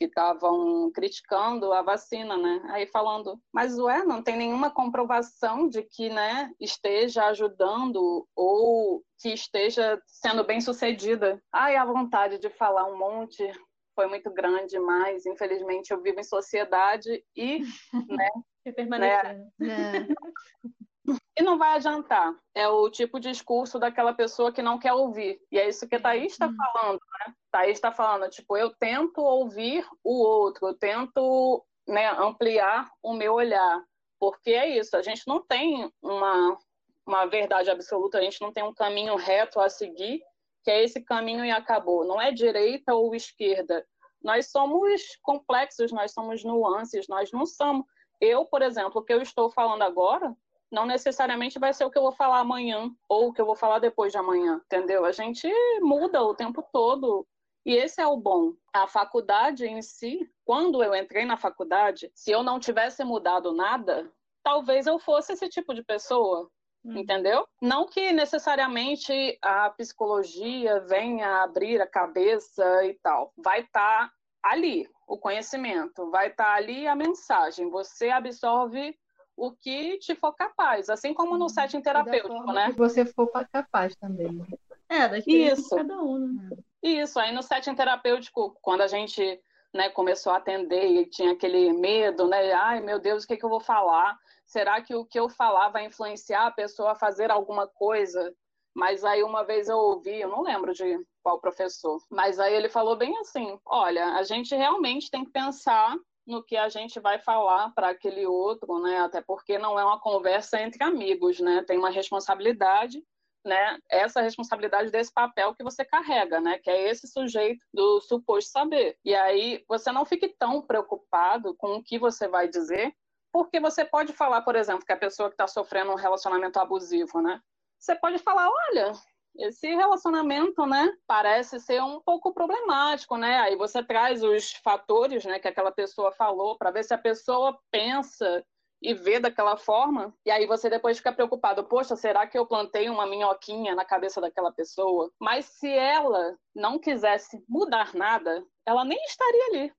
Que 0.00 0.06
estavam 0.06 0.90
criticando 0.92 1.74
a 1.74 1.82
vacina, 1.82 2.34
né? 2.38 2.62
Aí 2.70 2.86
falando, 2.86 3.38
mas 3.52 3.78
ué, 3.78 4.02
não 4.02 4.22
tem 4.22 4.34
nenhuma 4.34 4.70
comprovação 4.70 5.68
de 5.68 5.82
que, 5.82 6.08
né, 6.08 6.50
esteja 6.58 7.26
ajudando 7.26 8.26
ou 8.34 9.04
que 9.18 9.28
esteja 9.28 10.00
sendo 10.06 10.42
bem 10.42 10.58
sucedida. 10.58 11.38
Ai, 11.52 11.76
a 11.76 11.84
vontade 11.84 12.38
de 12.38 12.48
falar 12.48 12.86
um 12.86 12.96
monte 12.96 13.46
foi 13.94 14.06
muito 14.06 14.30
grande, 14.32 14.78
mas 14.78 15.26
infelizmente 15.26 15.90
eu 15.90 16.00
vivo 16.00 16.18
em 16.18 16.24
sociedade 16.24 17.22
e, 17.36 17.58
né, 18.08 18.30
e 18.64 18.72
permanecer. 18.72 19.36
Né? 19.58 20.08
É. 20.08 20.60
E 21.38 21.42
não 21.42 21.56
vai 21.56 21.76
adiantar. 21.76 22.34
É 22.54 22.68
o 22.68 22.90
tipo 22.90 23.18
de 23.18 23.30
discurso 23.30 23.78
daquela 23.78 24.12
pessoa 24.12 24.52
que 24.52 24.62
não 24.62 24.78
quer 24.78 24.92
ouvir. 24.92 25.40
E 25.50 25.58
é 25.58 25.68
isso 25.68 25.88
que 25.88 25.96
a 25.96 26.00
Thaís 26.00 26.32
está 26.32 26.46
hum. 26.46 26.56
falando, 26.56 27.00
né? 27.00 27.34
Thaís 27.50 27.72
está 27.72 27.92
falando, 27.92 28.28
tipo, 28.30 28.56
eu 28.56 28.70
tento 28.78 29.22
ouvir 29.22 29.86
o 30.04 30.22
outro, 30.22 30.68
eu 30.68 30.74
tento 30.74 31.64
né, 31.88 32.10
ampliar 32.10 32.90
o 33.02 33.14
meu 33.14 33.34
olhar. 33.34 33.82
Porque 34.18 34.50
é 34.50 34.68
isso, 34.78 34.96
a 34.96 35.02
gente 35.02 35.22
não 35.26 35.40
tem 35.42 35.90
uma, 36.02 36.58
uma 37.06 37.26
verdade 37.26 37.70
absoluta, 37.70 38.18
a 38.18 38.22
gente 38.22 38.40
não 38.42 38.52
tem 38.52 38.62
um 38.62 38.74
caminho 38.74 39.16
reto 39.16 39.58
a 39.60 39.70
seguir, 39.70 40.20
que 40.62 40.70
é 40.70 40.84
esse 40.84 41.02
caminho 41.02 41.44
e 41.44 41.50
acabou. 41.50 42.04
Não 42.04 42.20
é 42.20 42.30
direita 42.30 42.94
ou 42.94 43.14
esquerda. 43.14 43.84
Nós 44.22 44.50
somos 44.50 45.02
complexos, 45.22 45.90
nós 45.90 46.12
somos 46.12 46.44
nuances, 46.44 47.08
nós 47.08 47.32
não 47.32 47.46
somos. 47.46 47.86
Eu, 48.20 48.44
por 48.44 48.60
exemplo, 48.60 49.00
o 49.00 49.04
que 49.04 49.14
eu 49.14 49.22
estou 49.22 49.50
falando 49.50 49.80
agora, 49.80 50.36
não 50.70 50.86
necessariamente 50.86 51.58
vai 51.58 51.74
ser 51.74 51.84
o 51.84 51.90
que 51.90 51.98
eu 51.98 52.02
vou 52.02 52.12
falar 52.12 52.38
amanhã 52.38 52.90
ou 53.08 53.28
o 53.28 53.32
que 53.32 53.40
eu 53.40 53.46
vou 53.46 53.56
falar 53.56 53.78
depois 53.78 54.12
de 54.12 54.18
amanhã, 54.18 54.60
entendeu? 54.64 55.04
A 55.04 55.12
gente 55.12 55.48
muda 55.80 56.22
o 56.22 56.34
tempo 56.34 56.62
todo. 56.72 57.26
E 57.64 57.74
esse 57.74 58.00
é 58.00 58.06
o 58.06 58.16
bom. 58.16 58.54
A 58.72 58.86
faculdade 58.86 59.66
em 59.66 59.82
si, 59.82 60.30
quando 60.44 60.82
eu 60.82 60.94
entrei 60.94 61.24
na 61.24 61.36
faculdade, 61.36 62.10
se 62.14 62.30
eu 62.30 62.42
não 62.42 62.58
tivesse 62.58 63.04
mudado 63.04 63.52
nada, 63.52 64.10
talvez 64.42 64.86
eu 64.86 64.98
fosse 64.98 65.32
esse 65.32 65.48
tipo 65.48 65.74
de 65.74 65.82
pessoa, 65.82 66.48
hum. 66.84 66.96
entendeu? 66.96 67.46
Não 67.60 67.86
que 67.86 68.12
necessariamente 68.12 69.38
a 69.42 69.70
psicologia 69.70 70.80
venha 70.80 71.42
abrir 71.42 71.80
a 71.80 71.86
cabeça 71.86 72.84
e 72.86 72.94
tal. 73.02 73.32
Vai 73.36 73.60
estar 73.60 74.08
tá 74.08 74.12
ali 74.42 74.88
o 75.06 75.18
conhecimento, 75.18 76.10
vai 76.10 76.28
estar 76.28 76.44
tá 76.44 76.54
ali 76.54 76.86
a 76.86 76.94
mensagem. 76.94 77.68
Você 77.68 78.08
absorve 78.08 78.96
o 79.40 79.52
que 79.52 79.96
te 79.98 80.14
for 80.14 80.34
capaz, 80.34 80.90
assim 80.90 81.14
como 81.14 81.38
no 81.38 81.48
setting 81.48 81.80
terapêutico, 81.80 82.52
né? 82.52 82.66
Que 82.66 82.76
você 82.76 83.06
for 83.06 83.26
capaz 83.50 83.96
também. 83.96 84.44
É, 84.86 85.08
da 85.08 85.18
Isso. 85.18 85.74
cada 85.74 86.02
um, 86.02 86.34
né? 86.34 86.50
Isso, 86.82 87.18
aí 87.18 87.32
no 87.32 87.42
setting 87.42 87.74
terapêutico, 87.74 88.58
quando 88.60 88.82
a 88.82 88.86
gente 88.86 89.40
né, 89.72 89.88
começou 89.88 90.32
a 90.32 90.36
atender 90.36 90.84
e 90.84 91.06
tinha 91.06 91.32
aquele 91.32 91.72
medo, 91.72 92.28
né? 92.28 92.52
Ai, 92.52 92.80
meu 92.80 92.98
Deus, 92.98 93.24
o 93.24 93.26
que, 93.26 93.36
que 93.36 93.44
eu 93.44 93.48
vou 93.48 93.60
falar? 93.60 94.18
Será 94.44 94.82
que 94.82 94.94
o 94.94 95.06
que 95.06 95.18
eu 95.18 95.30
falar 95.30 95.70
vai 95.70 95.86
influenciar 95.86 96.46
a 96.46 96.50
pessoa 96.50 96.92
a 96.92 96.96
fazer 96.96 97.30
alguma 97.30 97.66
coisa? 97.66 98.34
Mas 98.74 99.04
aí 99.04 99.22
uma 99.22 99.42
vez 99.42 99.68
eu 99.68 99.78
ouvi, 99.78 100.20
eu 100.20 100.28
não 100.28 100.42
lembro 100.42 100.74
de 100.74 100.98
qual 101.22 101.40
professor, 101.40 101.98
mas 102.10 102.38
aí 102.38 102.54
ele 102.54 102.68
falou 102.68 102.96
bem 102.96 103.16
assim: 103.18 103.58
olha, 103.64 104.14
a 104.14 104.22
gente 104.22 104.54
realmente 104.54 105.10
tem 105.10 105.24
que 105.24 105.32
pensar 105.32 105.96
no 106.30 106.42
que 106.42 106.56
a 106.56 106.68
gente 106.68 107.00
vai 107.00 107.18
falar 107.18 107.70
para 107.74 107.90
aquele 107.90 108.26
outro, 108.26 108.78
né? 108.80 109.00
Até 109.00 109.20
porque 109.20 109.58
não 109.58 109.78
é 109.78 109.84
uma 109.84 110.00
conversa 110.00 110.60
entre 110.60 110.82
amigos, 110.82 111.40
né? 111.40 111.64
Tem 111.66 111.76
uma 111.76 111.90
responsabilidade 111.90 113.02
né, 113.44 113.78
essa 113.88 114.20
responsabilidade 114.20 114.90
desse 114.90 115.12
papel 115.12 115.54
que 115.54 115.64
você 115.64 115.84
carrega, 115.84 116.40
né, 116.40 116.58
que 116.58 116.70
é 116.70 116.90
esse 116.90 117.06
sujeito 117.06 117.64
do 117.72 118.00
suposto 118.00 118.50
saber. 118.50 118.98
E 119.04 119.14
aí 119.14 119.64
você 119.68 119.90
não 119.90 120.04
fique 120.04 120.28
tão 120.38 120.62
preocupado 120.62 121.54
com 121.54 121.76
o 121.76 121.82
que 121.82 121.98
você 121.98 122.28
vai 122.28 122.48
dizer, 122.48 122.92
porque 123.32 123.60
você 123.60 123.84
pode 123.84 124.12
falar, 124.12 124.42
por 124.42 124.56
exemplo, 124.56 124.84
que 124.84 124.92
a 124.92 124.96
pessoa 124.96 125.28
que 125.28 125.34
está 125.34 125.46
sofrendo 125.46 125.92
um 125.92 125.96
relacionamento 125.96 126.58
abusivo, 126.58 127.20
né, 127.20 127.40
você 127.78 127.94
pode 127.96 128.18
falar, 128.18 128.48
olha, 128.48 128.92
esse 129.40 129.74
relacionamento, 129.74 130.66
né, 130.66 130.92
parece 131.06 131.58
ser 131.60 131.82
um 131.82 132.00
pouco 132.00 132.32
problemático, 132.32 133.16
né? 133.16 133.38
Aí 133.38 133.56
você 133.56 133.82
traz 133.82 134.22
os 134.22 134.52
fatores, 134.54 135.24
né, 135.24 135.38
que 135.38 135.48
aquela 135.48 135.72
pessoa 135.72 136.12
falou 136.12 136.56
para 136.56 136.70
ver 136.70 136.84
se 136.84 136.94
a 136.94 136.98
pessoa 136.98 137.58
pensa 137.70 138.44
e 138.82 138.94
vê 138.94 139.20
daquela 139.20 139.56
forma, 139.56 140.14
e 140.24 140.30
aí 140.30 140.46
você 140.46 140.70
depois 140.70 140.96
fica 140.96 141.12
preocupado, 141.12 141.64
poxa, 141.64 141.96
será 141.96 142.26
que 142.26 142.38
eu 142.38 142.46
plantei 142.46 142.88
uma 142.88 143.06
minhoquinha 143.06 143.74
na 143.74 143.84
cabeça 143.84 144.20
daquela 144.20 144.50
pessoa? 144.50 145.12
Mas 145.20 145.44
se 145.46 145.70
ela 145.70 146.36
não 146.54 146.78
quisesse 146.78 147.44
mudar 147.46 147.94
nada, 147.94 148.42
ela 148.64 148.84
nem 148.84 148.98
estaria 149.04 149.46
ali. 149.46 149.72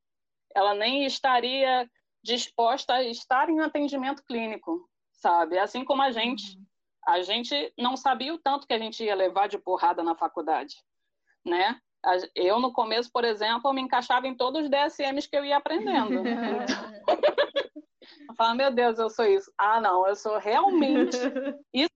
Ela 0.53 0.75
nem 0.75 1.05
estaria 1.05 1.89
disposta 2.23 2.93
a 2.93 3.03
estar 3.03 3.49
em 3.49 3.59
atendimento 3.61 4.23
clínico, 4.23 4.87
sabe? 5.13 5.57
Assim 5.57 5.83
como 5.83 6.03
a 6.03 6.11
gente, 6.11 6.55
uhum. 6.55 6.65
A 7.08 7.22
gente 7.22 7.74
não 7.77 7.98
sabia 7.98 8.34
o 8.34 8.38
tanto 8.38 8.67
que 8.67 8.74
a 8.74 8.79
gente 8.79 9.03
ia 9.03 9.15
levar 9.15 9.48
de 9.48 9.58
porrada 9.58 10.03
na 10.03 10.15
faculdade, 10.15 10.75
né? 11.46 11.79
Eu, 12.36 12.60
no 12.60 12.74
começo, 12.74 13.12
por 13.12 13.24
exemplo, 13.24 13.72
me 13.74 13.81
encaixava 13.81 14.27
em 14.27 14.36
todos 14.36 14.63
os 14.63 14.70
DSMs 14.70 15.29
que 15.29 15.38
eu 15.38 15.46
ia 15.46 15.58
aprendendo. 15.58 16.24
eu 18.27 18.36
falava, 18.36 18.55
meu 18.55 18.72
Deus, 18.72 18.98
eu 18.98 19.10
sou 19.10 19.25
isso. 19.25 19.51
Ah, 19.58 19.79
não, 19.79 20.08
eu 20.08 20.15
sou 20.15 20.39
realmente 20.39 21.17
isso. 21.74 21.91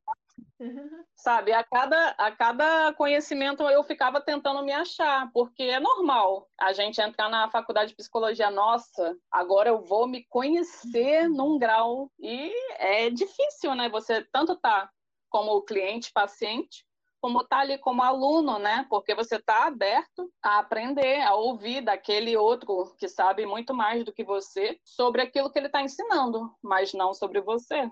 Sabe, 1.15 1.51
a 1.51 1.63
cada, 1.63 2.09
a 2.11 2.31
cada 2.31 2.93
conhecimento 2.93 3.63
eu 3.63 3.83
ficava 3.83 4.21
tentando 4.21 4.63
me 4.63 4.71
achar, 4.71 5.29
porque 5.33 5.63
é 5.63 5.79
normal 5.79 6.47
a 6.57 6.71
gente 6.71 7.01
entrar 7.01 7.29
na 7.29 7.49
faculdade 7.49 7.89
de 7.89 7.95
psicologia, 7.95 8.49
nossa, 8.51 9.17
agora 9.31 9.69
eu 9.69 9.81
vou 9.81 10.07
me 10.07 10.23
conhecer 10.29 11.27
num 11.27 11.57
grau. 11.57 12.11
E 12.19 12.53
é 12.77 13.09
difícil, 13.09 13.75
né? 13.75 13.89
Você 13.89 14.23
tanto 14.31 14.55
tá 14.55 14.89
como 15.35 15.61
cliente, 15.63 16.13
paciente, 16.13 16.85
como 17.19 17.43
tá 17.43 17.59
ali 17.59 17.77
como 17.77 18.01
aluno, 18.01 18.57
né? 18.57 18.85
Porque 18.89 19.13
você 19.13 19.37
tá 19.37 19.67
aberto 19.67 20.31
a 20.41 20.59
aprender, 20.59 21.19
a 21.23 21.35
ouvir 21.35 21.81
daquele 21.81 22.37
outro 22.37 22.95
que 22.97 23.09
sabe 23.09 23.45
muito 23.45 23.73
mais 23.73 24.05
do 24.05 24.13
que 24.13 24.23
você 24.23 24.79
sobre 24.81 25.21
aquilo 25.21 25.51
que 25.51 25.59
ele 25.59 25.65
está 25.65 25.81
ensinando, 25.81 26.49
mas 26.63 26.93
não 26.93 27.13
sobre 27.13 27.41
você. 27.41 27.91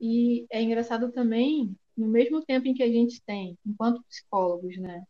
E 0.00 0.46
é 0.52 0.62
engraçado 0.62 1.10
também, 1.10 1.76
no 1.96 2.06
mesmo 2.06 2.44
tempo 2.44 2.68
em 2.68 2.74
que 2.74 2.84
a 2.84 2.92
gente 2.92 3.20
tem, 3.26 3.58
enquanto 3.66 4.04
psicólogos, 4.04 4.76
né? 4.78 5.02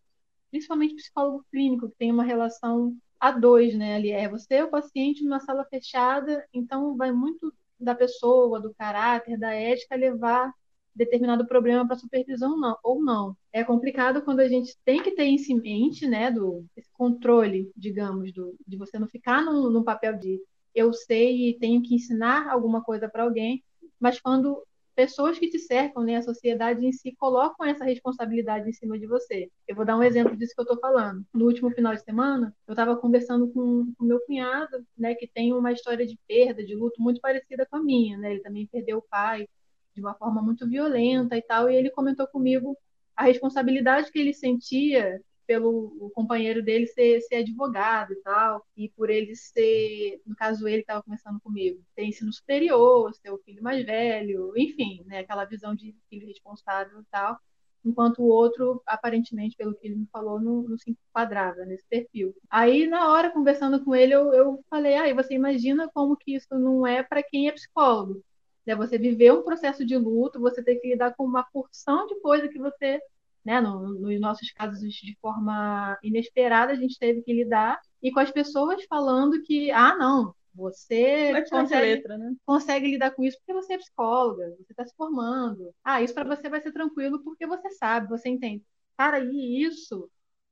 Principalmente 0.51 0.95
psicólogo 0.95 1.45
clínico, 1.51 1.91
que 1.91 1.97
tem 1.97 2.11
uma 2.11 2.25
relação 2.25 2.97
a 3.21 3.31
dois, 3.31 3.77
né? 3.77 3.97
Ali 3.97 4.11
é 4.11 4.27
você 4.27 4.63
o 4.63 4.71
paciente 4.71 5.23
numa 5.23 5.41
sala 5.41 5.67
fechada, 5.67 6.49
então 6.51 6.97
vai 6.97 7.13
muito 7.13 7.53
da 7.79 7.95
pessoa, 7.95 8.59
do 8.59 8.73
caráter, 8.73 9.39
da 9.39 9.53
ética 9.53 9.97
levar 9.97 10.51
determinado 10.95 11.47
problema 11.47 11.87
para 11.87 11.97
supervisão 11.97 12.59
não, 12.59 12.77
ou 12.83 13.03
não. 13.03 13.37
É 13.53 13.65
complicado 13.65 14.23
quando 14.23 14.41
a 14.41 14.49
gente 14.49 14.77
tem 14.85 15.03
que 15.03 15.13
ter 15.13 15.25
em 15.25 15.61
mente, 15.61 16.07
né, 16.07 16.31
do 16.31 16.65
esse 16.77 16.91
controle, 16.93 17.71
digamos, 17.77 18.33
do, 18.33 18.55
de 18.67 18.77
você 18.77 18.99
não 18.99 19.09
ficar 19.09 19.43
num, 19.43 19.71
num 19.71 19.83
papel 19.83 20.19
de 20.19 20.41
eu 20.75 20.93
sei 20.93 21.51
e 21.51 21.59
tenho 21.59 21.83
que 21.83 21.95
ensinar 21.95 22.49
alguma 22.49 22.83
coisa 22.83 23.09
para 23.09 23.23
alguém, 23.23 23.63
mas 24.01 24.21
quando 24.21 24.63
pessoas 24.95 25.39
que 25.39 25.49
te 25.49 25.59
cercam, 25.59 26.05
né, 26.05 26.17
a 26.17 26.23
sociedade 26.23 26.85
em 26.87 26.93
si, 26.93 27.15
colocam 27.17 27.67
essa 27.67 27.85
responsabilidade 27.85 28.69
em 28.69 28.73
cima 28.73 28.99
de 28.99 29.07
você. 29.07 29.51
Eu 29.67 29.75
vou 29.77 29.85
dar 29.85 29.97
um 29.97 30.03
exemplo 30.03 30.37
disso 30.37 30.55
que 30.55 30.61
eu 30.61 30.65
estou 30.65 30.79
falando. 30.79 31.25
No 31.33 31.47
último 31.47 31.71
final 31.71 31.95
de 31.95 32.03
semana, 32.03 32.55
eu 32.67 32.73
estava 32.73 32.97
conversando 32.97 33.49
com 33.53 33.93
o 33.99 34.05
meu 34.05 34.21
cunhado, 34.21 34.85
né, 34.97 35.15
que 35.15 35.27
tem 35.27 35.53
uma 35.53 35.73
história 35.73 36.07
de 36.07 36.19
perda, 36.29 36.65
de 36.65 36.75
luto 36.75 37.03
muito 37.03 37.21
parecida 37.21 37.67
com 37.67 37.77
a 37.77 37.83
minha, 37.83 38.17
né? 38.19 38.33
Ele 38.33 38.41
também 38.43 38.67
perdeu 38.67 38.99
o 38.99 39.03
pai 39.03 39.49
de 39.95 40.01
uma 40.01 40.15
forma 40.15 40.43
muito 40.43 40.69
violenta 40.69 41.37
e 41.37 41.43
tal, 41.43 41.71
e 41.71 41.77
ele 41.77 41.91
comentou 41.91 42.27
comigo 42.27 42.77
a 43.17 43.25
responsabilidade 43.25 44.11
que 44.11 44.19
ele 44.19 44.35
sentia 44.35 45.21
pelo 45.47 46.11
companheiro 46.15 46.63
dele 46.63 46.87
ser, 46.87 47.21
ser 47.21 47.37
advogado 47.37 48.13
e 48.13 48.17
tal, 48.23 48.67
e 48.77 48.89
por 48.91 49.11
ele 49.11 49.35
ser, 49.37 50.21
no 50.27 50.35
caso 50.35 50.67
ele 50.67 50.81
estava 50.81 51.03
conversando 51.03 51.41
comigo, 51.41 51.83
ter 51.95 52.05
ensino 52.05 52.33
superior, 52.33 53.13
ser 53.15 53.31
o 53.31 53.39
filho 53.39 53.63
mais 53.63 53.85
velho, 53.85 54.53
enfim, 54.57 55.03
né, 55.07 55.21
aquela 55.21 55.45
visão 55.45 55.75
de 55.75 55.95
filho 56.09 56.27
responsável 56.27 57.01
e 57.01 57.05
tal, 57.11 57.39
enquanto 57.85 58.21
o 58.21 58.29
outro, 58.29 58.83
aparentemente, 58.87 59.57
pelo 59.57 59.75
que 59.75 59.87
ele 59.87 59.97
me 59.97 60.07
falou, 60.11 60.41
não, 60.41 60.63
não 60.63 60.79
se 60.79 60.91
enquadrava 60.91 61.67
nesse 61.67 61.85
perfil. 61.87 62.35
Aí, 62.49 62.87
na 62.87 63.13
hora, 63.13 63.31
conversando 63.31 63.85
com 63.85 63.95
ele, 63.95 64.15
eu, 64.15 64.33
eu 64.33 64.65
falei, 64.71 64.95
ah, 64.97 65.09
e 65.09 65.15
você 65.15 65.35
imagina 65.35 65.91
como 65.93 66.17
que 66.17 66.35
isso 66.35 66.59
não 66.59 66.87
é 66.87 67.03
para 67.03 67.23
quem 67.23 67.49
é 67.49 67.53
psicólogo, 67.53 68.25
né? 68.67 68.75
Você 68.75 68.99
viver 68.99 69.33
um 69.33 69.43
processo 69.43 69.85
de 69.85 69.97
luto, 69.97 70.41
você 70.41 70.63
tem 70.63 70.79
que 70.81 70.89
lidar 70.89 71.15
com 71.15 71.25
uma 71.25 71.45
porção 71.45 72.07
de 72.07 72.19
coisa 72.21 72.49
que 72.49 72.59
você, 72.59 73.01
né, 73.45 73.61
no, 73.61 73.89
nos 74.01 74.21
nossos 74.21 74.51
casos 74.53 74.81
de 74.81 75.17
forma 75.21 75.99
inesperada, 76.03 76.73
a 76.73 76.77
gente 76.77 76.99
teve 76.99 77.23
que 77.23 77.33
lidar, 77.33 77.81
e 78.03 78.11
com 78.13 78.21
as 78.21 78.31
pessoas 78.31 78.85
falando 78.85 79.43
que, 79.43 79.71
ah, 79.71 79.97
não, 79.97 80.35
você 80.55 81.33
consegue, 81.51 81.87
letra, 81.87 82.17
né? 82.17 82.35
consegue 82.47 82.87
lidar 82.89 83.11
com 83.11 83.25
isso 83.25 83.37
porque 83.39 83.53
você 83.53 83.75
é 83.75 83.79
psicóloga, 83.79 84.55
você 84.57 84.73
está 84.73 84.87
se 84.87 84.95
formando. 84.97 85.75
Ah, 85.83 86.01
isso 86.01 86.15
para 86.15 86.37
você 86.37 86.49
vai 86.49 86.61
ser 86.61 86.73
tranquilo 86.73 87.23
porque 87.25 87.47
você 87.47 87.71
sabe, 87.71 88.09
você 88.09 88.29
entende. 88.29 88.65
Cara, 88.97 89.19
e 89.19 89.63
isso, 89.65 90.09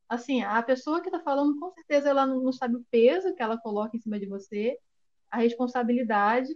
assim, 0.09 0.42
a 0.42 0.61
pessoa 0.62 1.00
que 1.00 1.09
está 1.09 1.21
falando, 1.21 1.59
com 1.59 1.71
certeza 1.71 2.09
ela 2.11 2.26
não, 2.26 2.40
não 2.42 2.52
sabe 2.52 2.76
o 2.76 2.85
peso 2.90 3.35
que 3.35 3.42
ela 3.42 3.57
coloca 3.57 3.97
em 3.97 4.00
cima 4.00 4.19
de 4.19 4.26
você, 4.26 4.76
a 5.31 5.38
responsabilidade, 5.38 6.52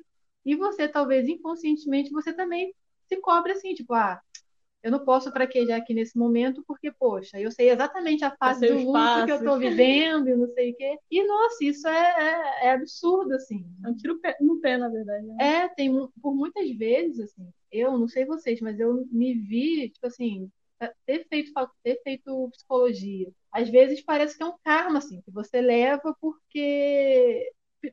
e 0.46 0.54
você, 0.54 0.86
talvez 0.86 1.28
inconscientemente, 1.28 2.10
você 2.10 2.32
também 2.32 2.72
se 3.08 3.16
cobre 3.16 3.52
assim, 3.52 3.74
tipo, 3.74 3.92
ah, 3.92 4.20
eu 4.82 4.92
não 4.92 5.04
posso 5.04 5.32
traquejar 5.32 5.78
aqui 5.78 5.92
nesse 5.92 6.16
momento 6.16 6.62
porque, 6.64 6.92
poxa, 6.92 7.40
eu 7.40 7.50
sei 7.50 7.70
exatamente 7.70 8.24
a 8.24 8.30
fase 8.36 8.68
do 8.68 8.78
luto 8.78 9.24
que 9.24 9.32
eu 9.32 9.36
estou 9.36 9.58
vivendo 9.58 10.28
e 10.28 10.36
não 10.36 10.46
sei 10.54 10.70
o 10.70 10.76
quê. 10.76 10.96
E, 11.10 11.26
nossa, 11.26 11.64
isso 11.64 11.88
é, 11.88 12.62
é, 12.62 12.66
é 12.66 12.70
absurdo, 12.70 13.34
assim. 13.34 13.66
É 13.84 13.88
um 13.88 13.96
tiro 13.96 14.20
no 14.40 14.60
pé, 14.60 14.78
na 14.78 14.88
verdade. 14.88 15.26
Né? 15.26 15.36
É, 15.40 15.68
tem, 15.68 15.90
por 16.22 16.36
muitas 16.36 16.70
vezes, 16.76 17.18
assim, 17.18 17.48
eu 17.72 17.98
não 17.98 18.06
sei 18.06 18.24
vocês, 18.24 18.60
mas 18.60 18.78
eu 18.78 19.04
me 19.10 19.34
vi, 19.34 19.88
tipo 19.88 20.06
assim, 20.06 20.48
ter 21.04 21.26
feito, 21.28 21.52
ter 21.82 22.00
feito 22.04 22.48
psicologia. 22.50 23.28
Às 23.50 23.68
vezes 23.68 24.02
parece 24.02 24.36
que 24.36 24.42
é 24.44 24.46
um 24.46 24.58
karma, 24.62 24.98
assim, 24.98 25.20
que 25.22 25.32
você 25.32 25.60
leva 25.60 26.14
porque 26.20 27.50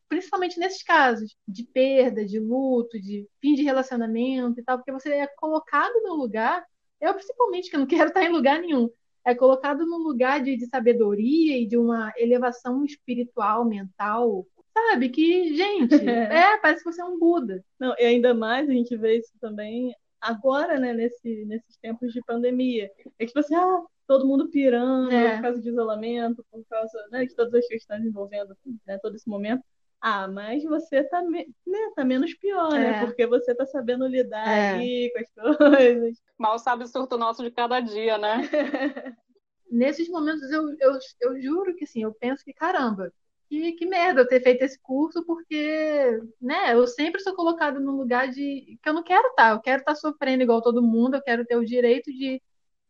principalmente 0.07 0.59
nesses 0.59 0.83
casos 0.83 1.35
de 1.47 1.63
perda, 1.63 2.25
de 2.25 2.39
luto, 2.39 2.99
de 2.99 3.27
fim 3.41 3.55
de 3.55 3.63
relacionamento 3.63 4.59
e 4.59 4.63
tal, 4.63 4.77
porque 4.77 4.91
você 4.91 5.13
é 5.13 5.27
colocado 5.27 5.93
no 6.03 6.15
lugar, 6.15 6.63
eu 6.99 7.13
principalmente 7.13 7.69
que 7.69 7.75
eu 7.75 7.79
não 7.79 7.87
quero 8.07 8.09
estar 8.09 8.23
em 8.23 8.31
lugar 8.31 8.61
nenhum, 8.61 8.89
é 9.25 9.33
colocado 9.33 9.85
num 9.85 9.99
lugar 9.99 10.41
de, 10.41 10.57
de 10.57 10.65
sabedoria 10.67 11.57
e 11.57 11.65
de 11.65 11.77
uma 11.77 12.11
elevação 12.17 12.83
espiritual, 12.83 13.65
mental, 13.65 14.45
sabe? 14.73 15.09
Que, 15.09 15.55
gente, 15.55 15.95
é, 16.09 16.57
parece 16.57 16.83
que 16.83 16.91
você 16.91 17.01
é 17.01 17.05
um 17.05 17.17
Buda. 17.17 17.63
Não, 17.79 17.95
e 17.97 18.03
ainda 18.03 18.33
mais 18.33 18.69
a 18.69 18.73
gente 18.73 18.95
vê 18.97 19.17
isso 19.17 19.31
também 19.39 19.95
agora, 20.19 20.79
né, 20.79 20.93
nesse, 20.93 21.45
nesses 21.45 21.77
tempos 21.77 22.11
de 22.11 22.21
pandemia. 22.21 22.89
É 23.19 23.25
tipo 23.25 23.39
assim, 23.39 23.55
ah, 23.55 23.83
todo 24.07 24.27
mundo 24.27 24.49
pirando 24.49 25.11
é. 25.11 25.35
por 25.35 25.41
causa 25.41 25.61
de 25.61 25.69
isolamento, 25.69 26.45
por 26.51 26.63
causa 26.65 27.07
né, 27.11 27.25
de 27.25 27.35
todas 27.35 27.53
as 27.53 27.67
questões 27.67 28.03
envolvendo 28.05 28.55
né, 28.85 28.97
todo 28.99 29.15
esse 29.15 29.29
momento. 29.29 29.63
Ah, 30.05 30.27
mas 30.27 30.61
você 30.65 31.01
tá, 31.05 31.21
né, 31.21 31.45
tá 31.95 32.03
menos 32.03 32.33
pior, 32.33 32.73
né? 32.73 32.77
é. 32.77 32.91
né? 32.91 33.05
Porque 33.05 33.25
você 33.25 33.55
tá 33.55 33.65
sabendo 33.65 34.05
lidar 34.05 34.45
é. 34.45 34.71
aí 34.73 35.13
com 35.13 35.19
as 35.19 35.31
coisas. 35.57 36.21
Mal 36.37 36.59
sabe 36.59 36.83
o 36.83 36.87
surto 36.87 37.17
nosso 37.17 37.41
de 37.41 37.49
cada 37.49 37.79
dia, 37.79 38.17
né? 38.17 38.41
Nesses 39.71 40.09
momentos 40.09 40.51
eu, 40.51 40.75
eu, 40.77 40.99
eu 41.21 41.41
juro 41.41 41.73
que 41.73 41.85
assim, 41.85 42.03
eu 42.03 42.13
penso 42.13 42.43
que 42.43 42.51
caramba, 42.51 43.13
que, 43.47 43.71
que 43.71 43.85
merda 43.85 44.19
eu 44.19 44.27
ter 44.27 44.41
feito 44.41 44.61
esse 44.63 44.77
curso, 44.81 45.25
porque 45.25 46.19
né, 46.41 46.73
eu 46.73 46.85
sempre 46.85 47.21
sou 47.21 47.33
colocado 47.33 47.79
num 47.79 47.95
lugar 47.95 48.27
de 48.27 48.77
que 48.83 48.89
eu 48.89 48.93
não 48.93 49.03
quero 49.03 49.29
estar, 49.29 49.51
tá, 49.51 49.55
eu 49.55 49.61
quero 49.61 49.79
estar 49.79 49.93
tá 49.93 49.99
sofrendo 49.99 50.43
igual 50.43 50.61
todo 50.61 50.83
mundo, 50.83 51.15
eu 51.15 51.21
quero 51.21 51.45
ter 51.45 51.55
o 51.55 51.63
direito 51.63 52.11
de 52.11 52.41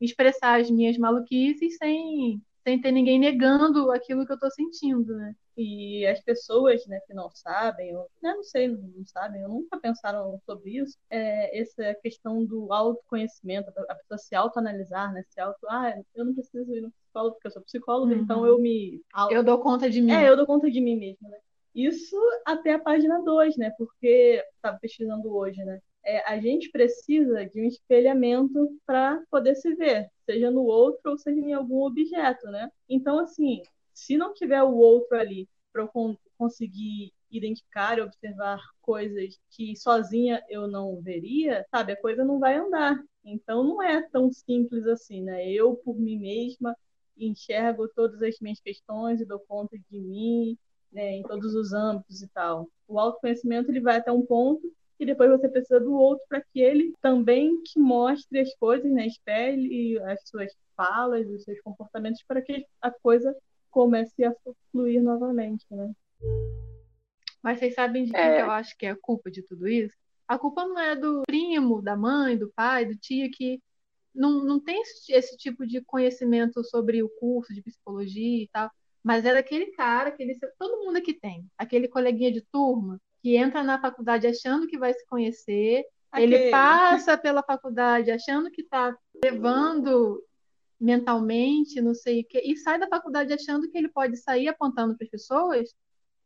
expressar 0.02 0.60
as 0.60 0.72
minhas 0.72 0.98
maluquices 0.98 1.78
sem, 1.78 2.42
sem 2.64 2.80
ter 2.80 2.92
ninguém 2.92 3.20
negando 3.20 3.92
aquilo 3.92 4.26
que 4.26 4.32
eu 4.32 4.36
estou 4.36 4.50
sentindo, 4.52 5.16
né? 5.16 5.36
E 5.56 6.06
as 6.08 6.20
pessoas 6.22 6.86
né, 6.88 7.00
que 7.06 7.14
não 7.14 7.30
sabem, 7.30 7.96
ou 7.96 8.10
né, 8.22 8.34
não 8.34 8.44
sei, 8.44 8.68
não 8.68 9.06
sabem, 9.06 9.44
ou 9.44 9.50
nunca 9.50 9.80
pensaram 9.80 10.40
sobre 10.46 10.78
isso, 10.78 10.98
é 11.10 11.60
essa 11.60 11.94
questão 12.02 12.44
do 12.44 12.74
autoconhecimento, 12.74 13.72
a 13.88 13.96
pessoa 13.96 14.18
se 14.18 14.36
autoanalisar, 14.36 15.14
né? 15.14 15.24
Se 15.30 15.40
auto, 15.40 15.60
ah, 15.70 15.94
eu 16.16 16.26
não 16.26 16.34
preciso 16.34 16.74
ir 16.74 16.82
no 16.82 16.92
psicólogo 16.92 17.36
porque 17.36 17.48
eu 17.48 17.52
sou 17.52 17.62
psicóloga, 17.62 18.16
uhum. 18.16 18.22
então 18.22 18.46
eu 18.46 18.60
me. 18.60 19.02
Eu 19.30 19.44
dou 19.44 19.60
conta 19.60 19.90
de 19.90 20.02
mim. 20.02 20.12
É, 20.12 20.28
eu 20.28 20.36
dou 20.36 20.46
conta 20.46 20.72
de 20.72 20.82
mim 20.82 20.96
mesma, 20.96 21.30
né? 21.30 21.38
Isso 21.76 22.16
até 22.46 22.74
a 22.74 22.80
página 22.80 23.22
2, 23.22 23.58
né? 23.58 23.72
Porque 23.78 24.44
estava 24.56 24.78
pesquisando 24.80 25.36
hoje, 25.36 25.64
né? 25.64 25.80
É, 26.06 26.20
a 26.30 26.40
gente 26.40 26.70
precisa 26.70 27.46
de 27.46 27.62
um 27.62 27.66
espelhamento 27.66 28.78
para 28.86 29.22
poder 29.32 29.56
se 29.56 29.74
ver, 29.76 30.10
seja 30.26 30.52
no 30.52 30.64
outro 30.64 31.12
ou 31.12 31.18
seja 31.18 31.40
em 31.40 31.54
algum 31.54 31.84
objeto, 31.84 32.46
né? 32.48 32.70
Então, 32.90 33.20
assim, 33.20 33.62
se 33.94 34.18
não 34.18 34.34
tiver 34.34 34.62
o 34.64 34.76
outro 34.76 35.18
ali 35.18 35.48
para 35.72 35.84
eu 35.84 35.88
con 35.88 36.18
conseguir 36.38 37.14
identificar 37.32 37.98
e 37.98 38.02
observar 38.02 38.60
coisas 38.82 39.40
que 39.50 39.76
sozinha 39.76 40.44
eu 40.50 40.68
não 40.68 41.02
veria, 41.02 41.66
sabe, 41.72 41.94
a 41.94 42.02
coisa 42.02 42.24
não 42.24 42.40
vai 42.40 42.56
andar. 42.58 43.02
Então 43.24 43.64
não 43.64 43.82
é 43.82 44.02
tão 44.10 44.32
simples 44.32 44.86
assim, 44.88 45.24
né? 45.24 45.50
Eu 45.50 45.76
por 45.78 45.98
mim 45.98 46.20
mesma 46.20 46.76
enxergo 47.18 47.88
todas 47.96 48.22
as 48.22 48.40
minhas 48.40 48.60
questões 48.60 49.22
e 49.22 49.26
dou 49.26 49.40
conta 49.40 49.78
de 49.78 50.00
mim 50.00 50.58
né, 50.92 51.14
em 51.14 51.24
todos 51.24 51.56
os 51.56 51.74
âmbitos 51.74 52.22
e 52.22 52.28
tal. 52.30 52.68
O 52.88 53.00
autoconhecimento 53.00 53.72
ele 53.72 53.80
vai 53.80 53.98
até 53.98 54.12
um 54.12 54.26
ponto 54.26 54.72
e 55.04 55.06
depois 55.06 55.30
você 55.30 55.50
precisa 55.50 55.80
do 55.80 55.94
outro 55.94 56.26
para 56.28 56.42
que 56.42 56.62
ele 56.62 56.94
também 57.02 57.62
te 57.62 57.78
mostre 57.78 58.40
as 58.40 58.54
coisas, 58.56 58.92
né, 58.92 59.06
espelhe 59.06 60.00
as 60.00 60.28
suas 60.28 60.52
falas, 60.76 61.28
os 61.30 61.44
seus 61.44 61.60
comportamentos 61.62 62.24
para 62.24 62.42
que 62.42 62.66
a 62.82 62.90
coisa 62.90 63.36
comece 63.70 64.24
a 64.24 64.34
fluir 64.72 65.02
novamente, 65.02 65.66
né? 65.70 65.92
Mas 67.42 67.60
vocês 67.60 67.74
sabem 67.74 68.06
de 68.06 68.12
quem 68.12 68.22
É. 68.22 68.36
que 68.36 68.42
eu 68.42 68.52
acho 68.52 68.78
que 68.78 68.86
é 68.86 68.92
a 68.92 68.96
culpa 68.96 69.30
de 69.30 69.44
tudo 69.44 69.68
isso? 69.68 69.96
A 70.28 70.40
culpa 70.40 70.66
não 70.66 70.80
é 70.80 70.96
do 70.96 71.24
primo, 71.28 71.82
da 71.82 71.98
mãe, 71.98 72.38
do 72.38 72.52
pai, 72.56 72.86
do 72.86 72.96
tio 72.96 73.30
que 73.30 73.62
não, 74.16 74.44
não 74.46 74.60
tem 74.60 74.82
esse, 74.82 75.12
esse 75.12 75.36
tipo 75.36 75.68
de 75.68 75.82
conhecimento 75.82 76.64
sobre 76.64 77.04
o 77.04 77.10
curso 77.10 77.54
de 77.54 77.62
psicologia 77.62 78.44
e 78.44 78.48
tal, 78.54 78.72
mas 79.04 79.26
é 79.26 79.34
daquele 79.34 79.68
cara 79.72 80.12
que 80.12 80.24
ele, 80.24 80.40
todo 80.58 80.86
mundo 80.86 80.98
aqui 80.98 81.14
tem, 81.14 81.46
aquele 81.58 81.90
coleguinha 81.90 82.32
de 82.32 82.42
turma 82.42 83.02
que 83.24 83.38
entra 83.38 83.64
na 83.64 83.80
faculdade 83.80 84.28
achando 84.28 84.68
que 84.68 84.78
vai 84.78 84.94
se 84.94 85.04
conhecer, 85.08 85.86
ele 86.22 86.36
passa 86.52 87.18
pela 87.18 87.42
faculdade 87.42 88.12
achando 88.12 88.52
que 88.52 88.62
está 88.62 88.96
levando 89.24 90.22
mentalmente, 90.80 91.80
não 91.82 91.94
sei 91.96 92.22
o 92.22 92.26
quê, 92.26 92.42
e 92.46 92.58
sai 92.58 92.78
da 92.78 92.88
faculdade 92.88 93.32
achando 93.34 93.70
que 93.70 93.78
ele 93.78 93.88
pode 93.88 94.18
sair 94.18 94.50
apontando 94.50 94.96
para 94.98 95.06
as 95.06 95.10
pessoas 95.10 95.74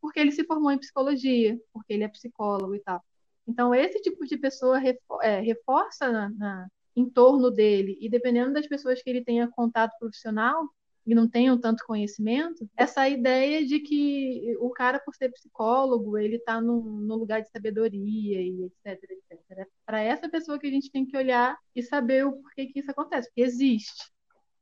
porque 0.00 0.18
ele 0.20 0.32
se 0.32 0.44
formou 0.44 0.70
em 0.72 0.78
psicologia, 0.78 1.56
porque 1.72 1.92
ele 1.92 2.04
é 2.04 2.08
psicólogo 2.08 2.74
e 2.74 2.80
tal. 2.80 3.00
Então, 3.46 3.74
esse 3.74 4.00
tipo 4.00 4.24
de 4.26 4.36
pessoa 4.36 4.78
refo- 4.78 5.22
é, 5.22 5.40
reforça 5.40 6.10
na, 6.10 6.28
na- 6.30 6.68
em 6.94 7.08
torno 7.08 7.50
dele, 7.50 7.96
e 8.00 8.08
dependendo 8.08 8.52
das 8.52 8.66
pessoas 8.66 9.00
que 9.02 9.08
ele 9.10 9.24
tenha 9.24 9.48
contato 9.48 9.96
profissional 9.98 10.68
e 11.08 11.14
não 11.14 11.26
tenham 11.26 11.58
tanto 11.58 11.86
conhecimento, 11.86 12.68
essa 12.76 13.08
ideia 13.08 13.66
de 13.66 13.80
que 13.80 14.54
o 14.60 14.68
cara, 14.68 15.00
por 15.00 15.14
ser 15.14 15.32
psicólogo, 15.32 16.18
ele 16.18 16.36
está 16.36 16.60
num 16.60 17.06
lugar 17.16 17.40
de 17.40 17.48
sabedoria 17.48 18.42
e 18.42 18.64
etc, 18.64 19.02
etc. 19.10 19.66
Para 19.86 20.02
essa 20.02 20.28
pessoa 20.28 20.58
que 20.58 20.66
a 20.66 20.70
gente 20.70 20.90
tem 20.90 21.06
que 21.06 21.16
olhar 21.16 21.56
e 21.74 21.82
saber 21.82 22.26
o 22.26 22.32
porquê 22.32 22.66
que 22.66 22.80
isso 22.80 22.90
acontece, 22.90 23.26
porque 23.28 23.40
existe. 23.40 24.12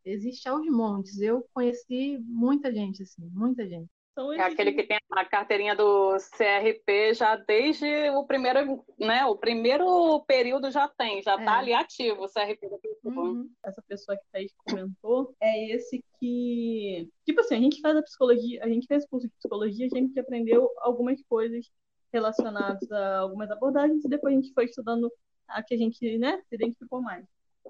Existe 0.05 0.49
aos 0.49 0.65
montes. 0.69 1.19
Eu 1.21 1.45
conheci 1.53 2.17
muita 2.23 2.73
gente, 2.73 3.03
assim, 3.03 3.29
muita 3.35 3.67
gente. 3.69 3.91
São 4.17 4.33
É 4.33 4.41
aquele 4.41 4.73
que 4.73 4.83
tem 4.83 4.97
a 5.13 5.25
carteirinha 5.27 5.77
do 5.77 6.17
CRP 6.37 7.13
já 7.13 7.37
desde 7.37 8.09
o 8.11 8.25
primeiro, 8.25 8.83
né? 8.99 9.27
O 9.27 9.37
primeiro 9.37 10.25
período 10.27 10.71
já 10.71 10.89
tem, 10.89 11.23
já 11.23 11.35
É. 11.35 11.45
tá 11.45 11.59
ali 11.59 11.75
ativo 11.75 12.25
o 12.25 12.29
CRP 12.29 12.67
da 12.71 12.79
pessoa. 12.79 13.29
Uhum. 13.29 13.51
essa 13.63 13.83
pessoa 13.87 14.17
que 14.17 14.23
a 14.23 14.33
Thaís 14.33 14.53
comentou 14.67 15.35
é 15.39 15.71
esse 15.71 16.03
que, 16.19 17.11
tipo 17.27 17.41
assim, 17.41 17.57
a 17.57 17.61
gente 17.61 17.79
faz 17.83 17.95
a 17.95 18.03
psicologia, 18.03 18.65
a 18.65 18.69
gente 18.69 18.87
fez 18.87 19.07
curso 19.07 19.27
de 19.29 19.35
psicologia, 19.35 19.87
a 19.87 19.95
gente 19.95 20.19
aprendeu 20.19 20.71
algumas 20.79 21.23
coisas 21.29 21.71
relacionadas 22.11 22.91
a 22.91 23.19
algumas 23.19 23.51
abordagens 23.51 24.03
e 24.03 24.09
depois 24.09 24.33
a 24.33 24.41
gente 24.41 24.55
foi 24.55 24.65
estudando 24.65 25.13
a 25.47 25.63
que 25.63 25.75
a 25.75 25.77
gente, 25.77 26.17
né, 26.17 26.41
se 26.49 26.55
identificou 26.55 27.03
mais. 27.03 27.27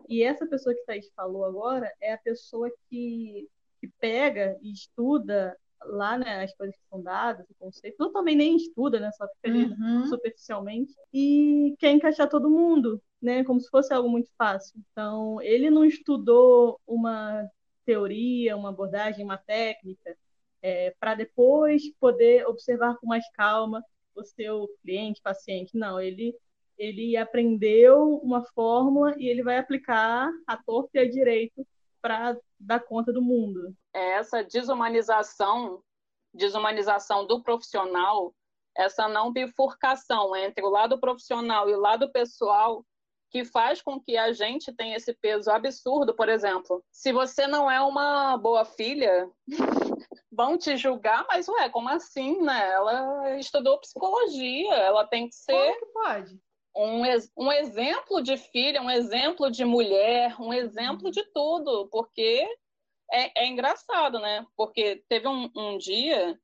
E 0.08 0.22
essa 0.22 0.46
pessoa 0.46 0.74
que 0.76 0.84
Thaís 0.84 1.10
falou 1.16 1.44
agora 1.44 1.92
é 2.00 2.12
a 2.12 2.18
pessoa 2.18 2.70
que, 2.88 3.48
que 3.80 3.88
pega 3.98 4.56
e 4.62 4.70
estuda 4.70 5.58
lá, 5.85 6.18
né, 6.18 6.45
as 6.45 6.54
coisas 6.56 6.76
que 6.76 6.83
são 6.88 7.02
dadas, 7.02 7.47
o 7.50 7.54
conceito, 7.59 7.97
ou 8.02 8.12
também 8.12 8.37
nem 8.37 8.56
estuda, 8.56 9.00
né, 9.00 9.11
só 9.12 9.26
fica 9.28 9.49
ali 9.49 9.71
Uhum. 9.71 10.06
superficialmente 10.06 10.92
e 11.12 11.75
quer 11.78 11.90
encaixar 11.92 12.28
todo 12.28 12.50
mundo, 12.50 13.02
né? 13.21 13.42
Como 13.45 13.61
se 13.61 13.68
fosse 13.71 13.92
algo 13.92 14.09
muito 14.09 14.30
fácil. 14.38 14.78
Então, 14.92 15.40
ele 15.42 15.71
não 15.71 15.85
estudou 15.85 16.80
uma 16.87 17.45
teoria, 17.85 18.56
uma 18.56 18.68
abordagem, 18.71 19.25
uma 19.25 19.38
técnica, 19.38 20.16
para 20.99 21.14
depois 21.14 21.83
poder 22.00 22.47
observar 22.47 22.97
com 22.99 23.06
mais 23.06 23.25
calma 23.33 23.83
o 24.14 24.25
seu 24.25 24.68
cliente, 24.83 25.21
paciente. 25.23 25.76
Não, 25.76 26.00
ele 26.00 26.35
ele 26.78 27.16
aprendeu 27.16 28.18
uma 28.23 28.45
fórmula 28.54 29.14
e 29.18 29.26
ele 29.28 29.42
vai 29.42 29.56
aplicar 29.56 30.30
a 30.47 30.56
torta 30.62 30.90
e 30.99 31.00
a 31.00 31.09
direito 31.11 31.66
para 32.02 32.37
dar 32.61 32.80
conta 32.80 33.11
do 33.12 33.23
mundo. 33.23 33.75
É 33.96 34.12
essa 34.12 34.44
desumanização, 34.44 35.82
desumanização 36.34 37.26
do 37.26 37.42
profissional, 37.42 38.34
essa 38.76 39.08
não 39.08 39.32
bifurcação 39.32 40.36
entre 40.36 40.62
o 40.62 40.68
lado 40.68 41.00
profissional 41.00 41.68
e 41.70 41.74
o 41.74 41.80
lado 41.80 42.12
pessoal, 42.12 42.84
que 43.30 43.42
faz 43.42 43.80
com 43.80 43.98
que 43.98 44.18
a 44.18 44.32
gente 44.32 44.70
tenha 44.72 44.96
esse 44.96 45.14
peso 45.14 45.50
absurdo, 45.50 46.14
por 46.14 46.28
exemplo. 46.28 46.84
Se 46.92 47.10
você 47.10 47.46
não 47.46 47.70
é 47.70 47.80
uma 47.80 48.36
boa 48.36 48.66
filha, 48.66 49.30
vão 50.30 50.58
te 50.58 50.76
julgar, 50.76 51.25
mas 51.26 51.49
ué, 51.49 51.71
como 51.71 51.88
assim, 51.88 52.40
né? 52.42 52.71
Ela 52.73 53.36
estudou 53.38 53.80
psicologia, 53.80 54.75
ela 54.75 55.06
tem 55.06 55.28
que 55.28 55.34
ser 55.34 55.52
Como 55.52 55.78
que 55.78 55.86
pode? 55.86 56.40
um, 56.76 57.02
um 57.36 57.50
exemplo 57.50 58.23
de 58.23 58.36
filha, 58.36 58.82
um 58.82 58.90
exemplo 58.90 59.50
de 59.50 59.64
mulher, 59.64 60.36
um 60.38 60.52
exemplo 60.52 61.10
de 61.10 61.25
tudo, 61.32 61.88
porque 61.90 62.47
é, 63.10 63.45
é 63.45 63.47
engraçado, 63.47 64.19
né? 64.19 64.47
Porque 64.56 65.04
teve 65.08 65.28
um, 65.28 65.50
um 65.54 65.78
dia 65.78 66.38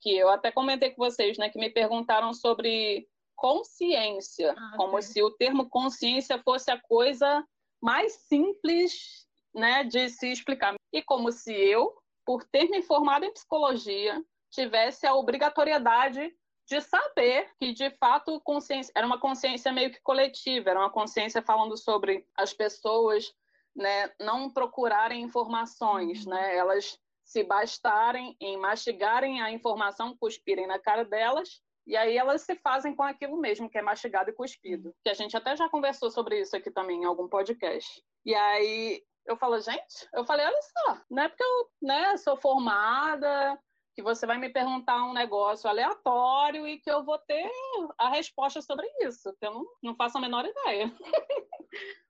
que 0.00 0.16
eu 0.16 0.28
até 0.28 0.50
comentei 0.50 0.90
com 0.90 1.04
vocês, 1.04 1.38
né, 1.38 1.48
que 1.48 1.58
me 1.58 1.70
perguntaram 1.70 2.34
sobre 2.34 3.08
consciência, 3.36 4.52
Ah, 4.56 4.74
como 4.76 5.00
sim. 5.00 5.12
se 5.12 5.22
o 5.22 5.30
termo 5.30 5.70
consciência 5.70 6.42
fosse 6.42 6.70
a 6.70 6.80
coisa 6.80 7.46
mais 7.80 8.12
simples, 8.28 9.26
né, 9.54 9.84
de 9.84 10.08
se 10.08 10.30
explicar. 10.30 10.74
E 10.92 11.02
como 11.02 11.30
se 11.30 11.52
eu, 11.52 11.96
por 12.26 12.44
ter 12.44 12.68
me 12.68 12.82
formado 12.82 13.24
em 13.24 13.32
psicologia, 13.32 14.22
tivesse 14.50 15.06
a 15.06 15.14
obrigatoriedade 15.14 16.34
de 16.68 16.80
saber 16.80 17.50
que 17.60 17.72
de 17.72 17.90
fato 17.90 18.40
consciência 18.40 18.92
era 18.96 19.06
uma 19.06 19.18
consciência 19.18 19.72
meio 19.72 19.90
que 19.90 20.00
coletiva, 20.00 20.70
era 20.70 20.80
uma 20.80 20.90
consciência 20.90 21.42
falando 21.42 21.76
sobre 21.76 22.26
as 22.36 22.52
pessoas, 22.52 23.32
né, 23.74 24.10
não 24.20 24.50
procurarem 24.50 25.22
informações, 25.22 26.26
né, 26.26 26.56
elas 26.56 26.98
se 27.24 27.42
bastarem 27.42 28.36
em 28.40 28.56
mastigarem 28.56 29.40
a 29.40 29.50
informação, 29.50 30.16
cuspirem 30.18 30.66
na 30.66 30.78
cara 30.78 31.04
delas, 31.04 31.62
e 31.86 31.96
aí 31.96 32.16
elas 32.16 32.42
se 32.42 32.54
fazem 32.56 32.94
com 32.94 33.02
aquilo 33.02 33.36
mesmo, 33.36 33.68
que 33.68 33.78
é 33.78 33.82
mastigado 33.82 34.30
e 34.30 34.34
cuspido. 34.34 34.94
Que 35.02 35.10
a 35.10 35.14
gente 35.14 35.36
até 35.36 35.56
já 35.56 35.68
conversou 35.68 36.10
sobre 36.10 36.40
isso 36.40 36.56
aqui 36.56 36.70
também 36.70 37.02
em 37.02 37.04
algum 37.04 37.28
podcast. 37.28 38.02
E 38.24 38.34
aí 38.34 39.02
eu 39.26 39.36
falo, 39.36 39.58
gente, 39.60 40.08
eu 40.14 40.24
falei, 40.24 40.46
olha 40.46 40.60
só, 40.62 41.00
não 41.10 41.22
é 41.22 41.28
porque 41.28 41.42
eu 41.42 41.70
né, 41.82 42.16
sou 42.16 42.36
formada, 42.36 43.58
que 43.94 44.02
você 44.02 44.26
vai 44.26 44.38
me 44.38 44.48
perguntar 44.48 45.04
um 45.04 45.12
negócio 45.12 45.68
aleatório 45.68 46.66
e 46.66 46.78
que 46.78 46.90
eu 46.90 47.04
vou 47.04 47.18
ter 47.18 47.50
a 47.98 48.08
resposta 48.08 48.62
sobre 48.62 48.86
isso, 49.00 49.34
que 49.38 49.46
eu 49.46 49.52
não, 49.52 49.66
não 49.82 49.94
faço 49.94 50.18
a 50.18 50.20
menor 50.20 50.44
ideia. 50.44 50.92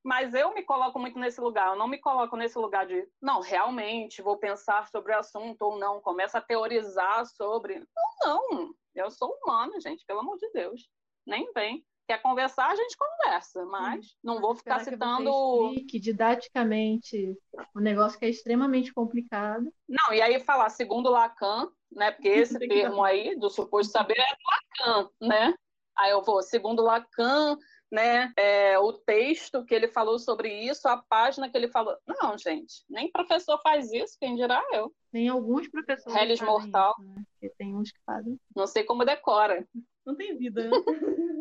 Mas 0.04 0.34
eu 0.34 0.52
me 0.52 0.64
coloco 0.64 0.98
muito 0.98 1.18
nesse 1.18 1.40
lugar, 1.40 1.68
eu 1.68 1.76
não 1.76 1.86
me 1.86 1.98
coloco 1.98 2.36
nesse 2.36 2.58
lugar 2.58 2.86
de, 2.86 3.08
não, 3.20 3.40
realmente 3.40 4.22
vou 4.22 4.36
pensar 4.36 4.88
sobre 4.88 5.12
o 5.12 5.18
assunto 5.18 5.62
ou 5.62 5.78
não, 5.78 6.00
começa 6.00 6.38
a 6.38 6.42
teorizar 6.42 7.24
sobre. 7.26 7.78
Não, 8.24 8.48
não, 8.50 8.74
eu 8.94 9.10
sou 9.10 9.32
humana, 9.42 9.80
gente, 9.80 10.04
pelo 10.04 10.20
amor 10.20 10.36
de 10.38 10.50
Deus. 10.50 10.88
Nem 11.24 11.52
vem. 11.52 11.84
Quer 12.12 12.20
conversar, 12.20 12.68
a 12.68 12.76
gente 12.76 12.94
conversa, 12.94 13.64
mas 13.64 14.14
não 14.22 14.38
vou 14.38 14.54
ficar 14.54 14.82
Esperar 14.82 14.98
que 14.98 15.22
citando. 15.22 15.66
explique 15.70 15.98
didaticamente 15.98 17.34
um 17.74 17.80
negócio 17.80 18.18
que 18.18 18.26
é 18.26 18.28
extremamente 18.28 18.92
complicado. 18.92 19.72
Não, 19.88 20.12
e 20.12 20.20
aí 20.20 20.38
falar 20.38 20.68
segundo 20.68 21.08
Lacan, 21.08 21.70
né? 21.90 22.10
Porque 22.10 22.28
esse 22.52 22.58
que 22.58 22.68
termo 22.68 23.02
aí 23.02 23.34
do 23.38 23.48
suposto 23.48 23.90
saber 23.90 24.18
é 24.18 24.84
Lacan, 24.84 25.10
né? 25.22 25.54
Aí 25.96 26.10
eu 26.10 26.22
vou, 26.22 26.42
segundo 26.42 26.82
Lacan, 26.82 27.56
né? 27.90 28.30
É, 28.36 28.78
o 28.78 28.92
texto 28.92 29.64
que 29.64 29.74
ele 29.74 29.88
falou 29.88 30.18
sobre 30.18 30.52
isso, 30.52 30.86
a 30.86 30.98
página 30.98 31.48
que 31.48 31.56
ele 31.56 31.68
falou. 31.68 31.96
Não, 32.06 32.36
gente, 32.36 32.84
nem 32.90 33.10
professor 33.10 33.58
faz 33.62 33.90
isso, 33.90 34.18
quem 34.20 34.36
dirá 34.36 34.62
eu. 34.74 34.92
Tem 35.10 35.30
alguns 35.30 35.66
professores 35.66 36.14
Hellis 36.20 36.40
que 36.40 36.44
mortal. 36.44 36.94
isso, 36.98 37.08
né? 37.08 37.22
Porque 37.32 37.54
tem 37.56 37.74
uns 37.74 37.90
que 37.90 38.00
fazem. 38.04 38.38
Não 38.54 38.66
sei 38.66 38.84
como 38.84 39.02
decora. 39.02 39.66
Não 40.04 40.14
tem 40.14 40.36
vida. 40.36 40.68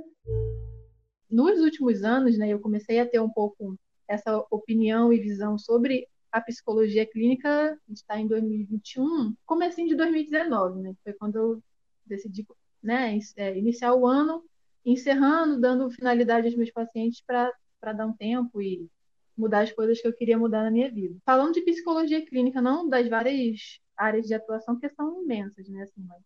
Nos 1.32 1.60
últimos 1.60 2.04
anos, 2.04 2.38
né, 2.38 2.50
eu 2.50 2.60
comecei 2.60 3.00
a 3.00 3.08
ter 3.08 3.20
um 3.20 3.30
pouco 3.30 3.78
essa 4.08 4.46
opinião 4.52 5.13
e 5.13 5.20
visão 5.20 5.58
sobre 5.58 6.08
a 6.32 6.41
psicologia 6.41 7.06
clínica, 7.06 7.78
está 7.89 8.20
em 8.20 8.28
2021, 8.28 9.34
comecinho 9.46 9.89
de 9.89 9.96
2019, 9.96 10.82
né? 10.82 10.96
Foi 11.04 11.13
quando 11.13 11.36
eu 11.36 11.63
decidi 12.06 12.46
né, 12.82 13.17
é, 13.36 13.58
iniciar 13.58 13.94
o 13.94 14.08
ano, 14.08 14.44
encerrando, 14.86 15.60
dando 15.60 15.91
finalidade 15.91 16.48
aos 16.48 16.56
meus 16.56 16.72
pacientes 16.72 17.22
para 17.22 17.54
dar 17.94 18.08
um 18.08 18.13
tempo 18.13 18.62
e 18.62 18.89
mudar 19.38 19.62
as 19.62 19.72
coisas 19.72 20.02
que 20.02 20.08
eu 20.08 20.13
queria 20.13 20.38
mudar 20.38 20.63
na 20.63 20.72
minha 20.72 20.91
vida. 20.91 21.15
Falando 21.26 21.54
de 21.54 21.62
psicologia 21.62 22.26
clínica, 22.26 22.62
não 22.62 22.88
das 22.88 23.08
várias 23.10 23.80
áreas 23.96 24.26
de 24.28 24.34
atuação 24.34 24.80
que 24.80 24.89
são 24.89 25.24
imensas, 25.24 25.67
né? 25.67 25.84
Assim, 25.84 26.02
mas 26.02 26.22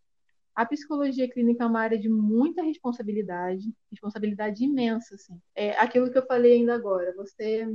a 0.56 0.66
psicologia 0.66 1.30
clínica 1.30 1.64
é 1.64 1.68
uma 1.68 1.82
área 1.82 2.00
de 2.00 2.08
muita 2.08 2.64
responsabilidade, 2.64 3.74
responsabilidade 3.92 4.64
imensa, 4.64 5.16
assim. 5.16 5.40
É 5.54 5.72
aquilo 5.72 6.10
que 6.10 6.18
eu 6.18 6.26
falei 6.26 6.54
ainda 6.54 6.74
agora. 6.74 7.14
Você, 7.18 7.68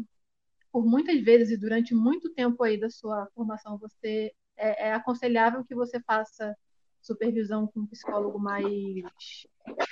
por 0.72 0.86
muitas 0.86 1.20
vezes 1.20 1.50
e 1.50 1.58
durante 1.58 1.94
muito 1.94 2.30
tempo 2.30 2.62
aí 2.64 2.80
da 2.80 2.88
sua 2.88 3.28
formação, 3.34 3.76
você 3.76 4.32
é, 4.56 4.88
é 4.88 4.92
aconselhável 4.94 5.62
que 5.62 5.74
você 5.74 6.00
faça 6.00 6.56
supervisão 7.02 7.66
com 7.66 7.80
um 7.80 7.86
psicólogo 7.86 8.38
mais 8.38 8.64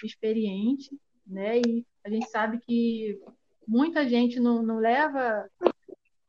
experiente, 0.03 0.98
né? 1.27 1.59
E 1.59 1.85
a 2.03 2.09
gente 2.09 2.29
sabe 2.31 2.59
que 2.59 3.20
muita 3.66 4.09
gente 4.09 4.40
não, 4.40 4.62
não 4.62 4.79
leva 4.79 5.46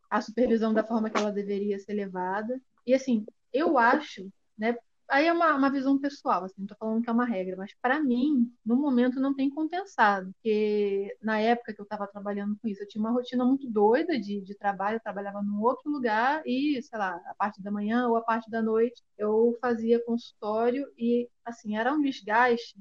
a 0.09 0.21
supervisão 0.21 0.73
da 0.73 0.83
forma 0.83 1.09
que 1.09 1.17
ela 1.17 1.31
deveria 1.31 1.79
ser 1.79 1.93
levada. 1.93 2.59
E 2.85 2.93
assim, 2.93 3.25
eu 3.53 3.77
acho, 3.77 4.29
né? 4.57 4.75
Aí 5.09 5.27
é 5.27 5.33
uma, 5.33 5.55
uma 5.55 5.71
visão 5.71 5.99
pessoal, 5.99 6.43
assim, 6.43 6.55
não 6.59 6.67
tô 6.67 6.75
falando 6.75 7.01
que 7.03 7.09
é 7.09 7.13
uma 7.13 7.25
regra, 7.25 7.55
mas 7.57 7.73
para 7.81 8.01
mim, 8.01 8.51
no 8.65 8.75
momento, 8.77 9.19
não 9.19 9.33
tem 9.35 9.49
compensado, 9.49 10.31
porque 10.33 11.15
na 11.21 11.39
época 11.39 11.73
que 11.73 11.81
eu 11.81 11.83
estava 11.83 12.07
trabalhando 12.07 12.57
com 12.61 12.67
isso, 12.67 12.83
eu 12.83 12.87
tinha 12.87 13.01
uma 13.03 13.11
rotina 13.11 13.43
muito 13.45 13.69
doida 13.69 14.19
de, 14.19 14.41
de 14.41 14.55
trabalho, 14.55 14.97
eu 14.97 15.01
trabalhava 15.01 15.41
num 15.41 15.61
outro 15.61 15.89
lugar 15.91 16.41
e, 16.45 16.81
sei 16.81 16.97
lá, 16.99 17.15
a 17.25 17.35
parte 17.35 17.61
da 17.61 17.71
manhã 17.71 18.07
ou 18.07 18.15
a 18.17 18.21
parte 18.21 18.49
da 18.49 18.61
noite, 18.61 19.03
eu 19.17 19.57
fazia 19.61 20.03
consultório 20.05 20.87
e, 20.97 21.29
assim, 21.45 21.77
era 21.77 21.93
um 21.93 22.01
desgaste 22.01 22.77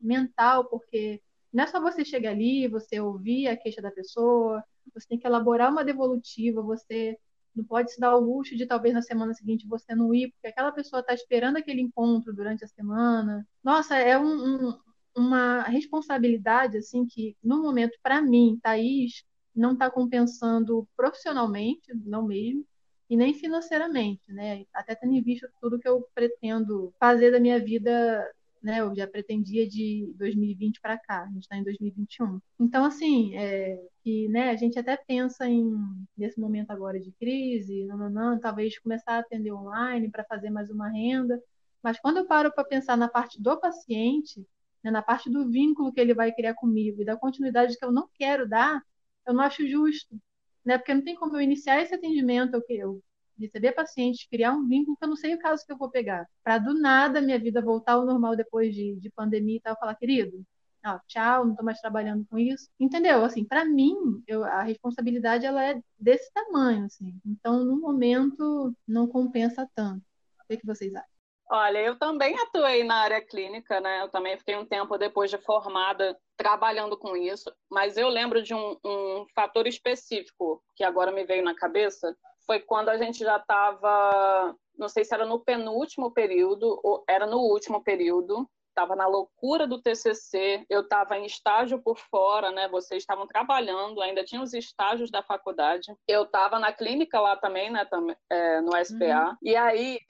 mental, 0.00 0.66
porque 0.68 1.22
não 1.52 1.64
é 1.64 1.66
só 1.66 1.80
você 1.80 2.04
chegar 2.04 2.30
ali, 2.30 2.68
você 2.68 3.00
ouvir 3.00 3.48
a 3.48 3.56
queixa 3.56 3.80
da 3.82 3.90
pessoa, 3.90 4.62
você 4.92 5.06
tem 5.08 5.18
que 5.18 5.26
elaborar 5.26 5.70
uma 5.70 5.84
devolutiva, 5.84 6.62
você 6.62 7.18
não 7.54 7.64
pode 7.64 7.92
se 7.92 8.00
dar 8.00 8.16
o 8.16 8.20
luxo 8.20 8.56
de 8.56 8.66
talvez 8.66 8.94
na 8.94 9.02
semana 9.02 9.34
seguinte 9.34 9.66
você 9.66 9.94
não 9.94 10.14
ir, 10.14 10.30
porque 10.32 10.48
aquela 10.48 10.72
pessoa 10.72 11.00
está 11.00 11.14
esperando 11.14 11.56
aquele 11.56 11.80
encontro 11.80 12.34
durante 12.34 12.64
a 12.64 12.68
semana. 12.68 13.46
Nossa, 13.62 13.96
é 13.96 14.18
um, 14.18 14.68
um, 14.68 14.78
uma 15.16 15.62
responsabilidade 15.62 16.78
assim 16.78 17.06
que 17.06 17.36
no 17.42 17.62
momento 17.62 17.98
para 18.02 18.20
mim, 18.20 18.58
Thaís, 18.62 19.24
não 19.54 19.72
está 19.72 19.90
compensando 19.90 20.86
profissionalmente, 20.96 21.94
não 21.94 22.26
mesmo, 22.26 22.66
e 23.08 23.16
nem 23.16 23.34
financeiramente, 23.34 24.32
né? 24.32 24.64
Até 24.72 24.94
tendo 24.94 25.12
em 25.14 25.22
vista 25.22 25.48
tudo 25.60 25.78
que 25.78 25.88
eu 25.88 26.08
pretendo 26.14 26.92
fazer 26.98 27.30
da 27.30 27.38
minha 27.38 27.62
vida 27.62 28.28
né? 28.64 28.80
Eu 28.80 28.94
já 28.96 29.06
pretendia 29.06 29.68
de 29.68 30.10
2020 30.16 30.80
para 30.80 30.98
cá, 30.98 31.24
a 31.24 31.26
gente 31.26 31.42
está 31.42 31.56
em 31.56 31.62
2021. 31.62 32.40
Então, 32.58 32.84
assim, 32.84 33.36
é, 33.36 33.78
que, 34.02 34.26
né, 34.28 34.50
a 34.50 34.56
gente 34.56 34.78
até 34.78 34.96
pensa 34.96 35.46
em, 35.46 35.70
nesse 36.16 36.40
momento 36.40 36.70
agora 36.70 36.98
de 36.98 37.12
crise, 37.12 37.84
não, 37.84 37.98
não, 37.98 38.10
não, 38.10 38.40
talvez 38.40 38.78
começar 38.78 39.16
a 39.16 39.18
atender 39.18 39.52
online 39.52 40.10
para 40.10 40.24
fazer 40.24 40.48
mais 40.48 40.70
uma 40.70 40.88
renda, 40.88 41.38
mas 41.82 42.00
quando 42.00 42.18
eu 42.18 42.26
paro 42.26 42.52
para 42.54 42.64
pensar 42.64 42.96
na 42.96 43.08
parte 43.08 43.40
do 43.40 43.60
paciente, 43.60 44.40
né, 44.82 44.90
na 44.90 45.02
parte 45.02 45.30
do 45.30 45.50
vínculo 45.50 45.92
que 45.92 46.00
ele 46.00 46.14
vai 46.14 46.32
criar 46.32 46.54
comigo 46.54 47.02
e 47.02 47.04
da 47.04 47.16
continuidade 47.16 47.76
que 47.78 47.84
eu 47.84 47.92
não 47.92 48.08
quero 48.14 48.48
dar, 48.48 48.82
eu 49.26 49.34
não 49.34 49.44
acho 49.44 49.66
justo, 49.68 50.18
né? 50.64 50.78
Porque 50.78 50.94
não 50.94 51.02
tem 51.04 51.14
como 51.14 51.36
eu 51.36 51.40
iniciar 51.42 51.82
esse 51.82 51.94
atendimento, 51.94 52.54
eu, 52.54 52.64
eu 52.70 53.02
receber 53.38 53.72
pacientes, 53.72 54.26
criar 54.28 54.52
um 54.52 54.66
vínculo 54.66 54.96
que 54.96 55.04
eu 55.04 55.08
não 55.08 55.16
sei 55.16 55.34
o 55.34 55.38
caso 55.38 55.64
que 55.64 55.72
eu 55.72 55.76
vou 55.76 55.90
pegar. 55.90 56.28
Para 56.42 56.58
do 56.58 56.74
nada 56.74 57.20
minha 57.20 57.38
vida 57.38 57.62
voltar 57.62 57.92
ao 57.92 58.06
normal 58.06 58.36
depois 58.36 58.74
de, 58.74 58.96
de 58.96 59.10
pandemia 59.10 59.56
e 59.56 59.60
tal, 59.60 59.78
falar, 59.78 59.94
querido, 59.94 60.44
ah, 60.82 61.00
tchau, 61.06 61.44
não 61.44 61.52
estou 61.52 61.64
mais 61.64 61.80
trabalhando 61.80 62.26
com 62.30 62.38
isso. 62.38 62.68
Entendeu? 62.78 63.24
Assim, 63.24 63.44
para 63.44 63.64
mim, 63.64 64.22
eu, 64.26 64.44
a 64.44 64.62
responsabilidade 64.62 65.46
ela 65.46 65.64
é 65.64 65.80
desse 65.98 66.30
tamanho, 66.32 66.84
assim. 66.84 67.18
Então, 67.24 67.64
no 67.64 67.80
momento, 67.80 68.74
não 68.86 69.06
compensa 69.08 69.68
tanto. 69.74 70.04
O 70.42 70.46
que, 70.46 70.58
que 70.58 70.66
vocês 70.66 70.94
acham? 70.94 71.14
Olha, 71.50 71.78
eu 71.78 71.98
também 71.98 72.34
atuei 72.38 72.84
na 72.84 72.96
área 72.96 73.20
clínica, 73.20 73.80
né? 73.80 74.02
Eu 74.02 74.08
também 74.08 74.36
fiquei 74.38 74.56
um 74.56 74.66
tempo 74.66 74.96
depois 74.96 75.30
de 75.30 75.38
formada 75.38 76.18
trabalhando 76.36 76.98
com 76.98 77.16
isso, 77.16 77.52
mas 77.70 77.96
eu 77.96 78.08
lembro 78.08 78.42
de 78.42 78.54
um, 78.54 78.76
um 78.84 79.26
fator 79.34 79.66
específico 79.66 80.62
que 80.74 80.82
agora 80.82 81.12
me 81.12 81.24
veio 81.24 81.44
na 81.44 81.54
cabeça, 81.54 82.16
foi 82.46 82.60
quando 82.60 82.88
a 82.88 82.96
gente 82.96 83.18
já 83.18 83.36
estava, 83.36 84.54
não 84.76 84.88
sei 84.88 85.04
se 85.04 85.14
era 85.14 85.26
no 85.26 85.40
penúltimo 85.40 86.10
período 86.10 86.80
ou 86.82 87.04
era 87.08 87.26
no 87.26 87.38
último 87.38 87.82
período, 87.82 88.48
estava 88.68 88.96
na 88.96 89.06
loucura 89.06 89.66
do 89.66 89.80
TCC, 89.80 90.66
eu 90.68 90.80
estava 90.80 91.16
em 91.16 91.24
estágio 91.24 91.80
por 91.80 91.96
fora, 91.96 92.50
né? 92.50 92.68
Vocês 92.68 93.02
estavam 93.02 93.26
trabalhando, 93.26 94.02
ainda 94.02 94.24
tinha 94.24 94.42
os 94.42 94.52
estágios 94.52 95.10
da 95.10 95.22
faculdade. 95.22 95.94
Eu 96.08 96.24
estava 96.24 96.58
na 96.58 96.72
clínica 96.72 97.20
lá 97.20 97.36
também, 97.36 97.70
né? 97.70 97.86
é, 98.30 98.60
no 98.60 98.72
SPA. 98.84 99.30
Uhum. 99.30 99.36
E 99.42 99.54
aí 99.54 100.00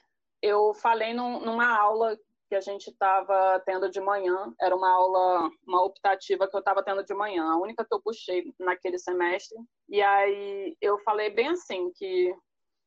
eu 0.40 0.72
falei 0.74 1.12
num, 1.12 1.40
numa 1.40 1.76
aula 1.76 2.18
que 2.54 2.56
a 2.56 2.60
gente 2.60 2.88
estava 2.88 3.60
tendo 3.66 3.90
de 3.90 4.00
manhã, 4.00 4.54
era 4.60 4.76
uma 4.76 4.88
aula, 4.88 5.50
uma 5.66 5.82
optativa 5.82 6.46
que 6.46 6.54
eu 6.54 6.60
estava 6.60 6.84
tendo 6.84 7.04
de 7.04 7.12
manhã, 7.12 7.50
a 7.50 7.56
única 7.56 7.84
que 7.84 7.92
eu 7.92 8.00
puxei 8.00 8.44
naquele 8.60 8.96
semestre. 8.96 9.58
E 9.88 10.00
aí 10.00 10.76
eu 10.80 10.96
falei 11.00 11.30
bem 11.30 11.48
assim 11.48 11.90
que 11.96 12.32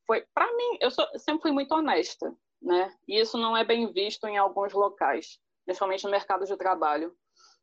foi 0.06 0.24
para 0.34 0.50
mim, 0.56 0.78
eu 0.80 0.90
sou, 0.90 1.06
sempre 1.18 1.42
fui 1.42 1.50
muito 1.50 1.74
honesta, 1.74 2.34
né? 2.62 2.90
E 3.06 3.20
isso 3.20 3.36
não 3.36 3.54
é 3.54 3.62
bem 3.62 3.92
visto 3.92 4.26
em 4.26 4.38
alguns 4.38 4.72
locais, 4.72 5.38
principalmente 5.66 6.04
no 6.04 6.10
mercado 6.10 6.46
de 6.46 6.56
trabalho. 6.56 7.14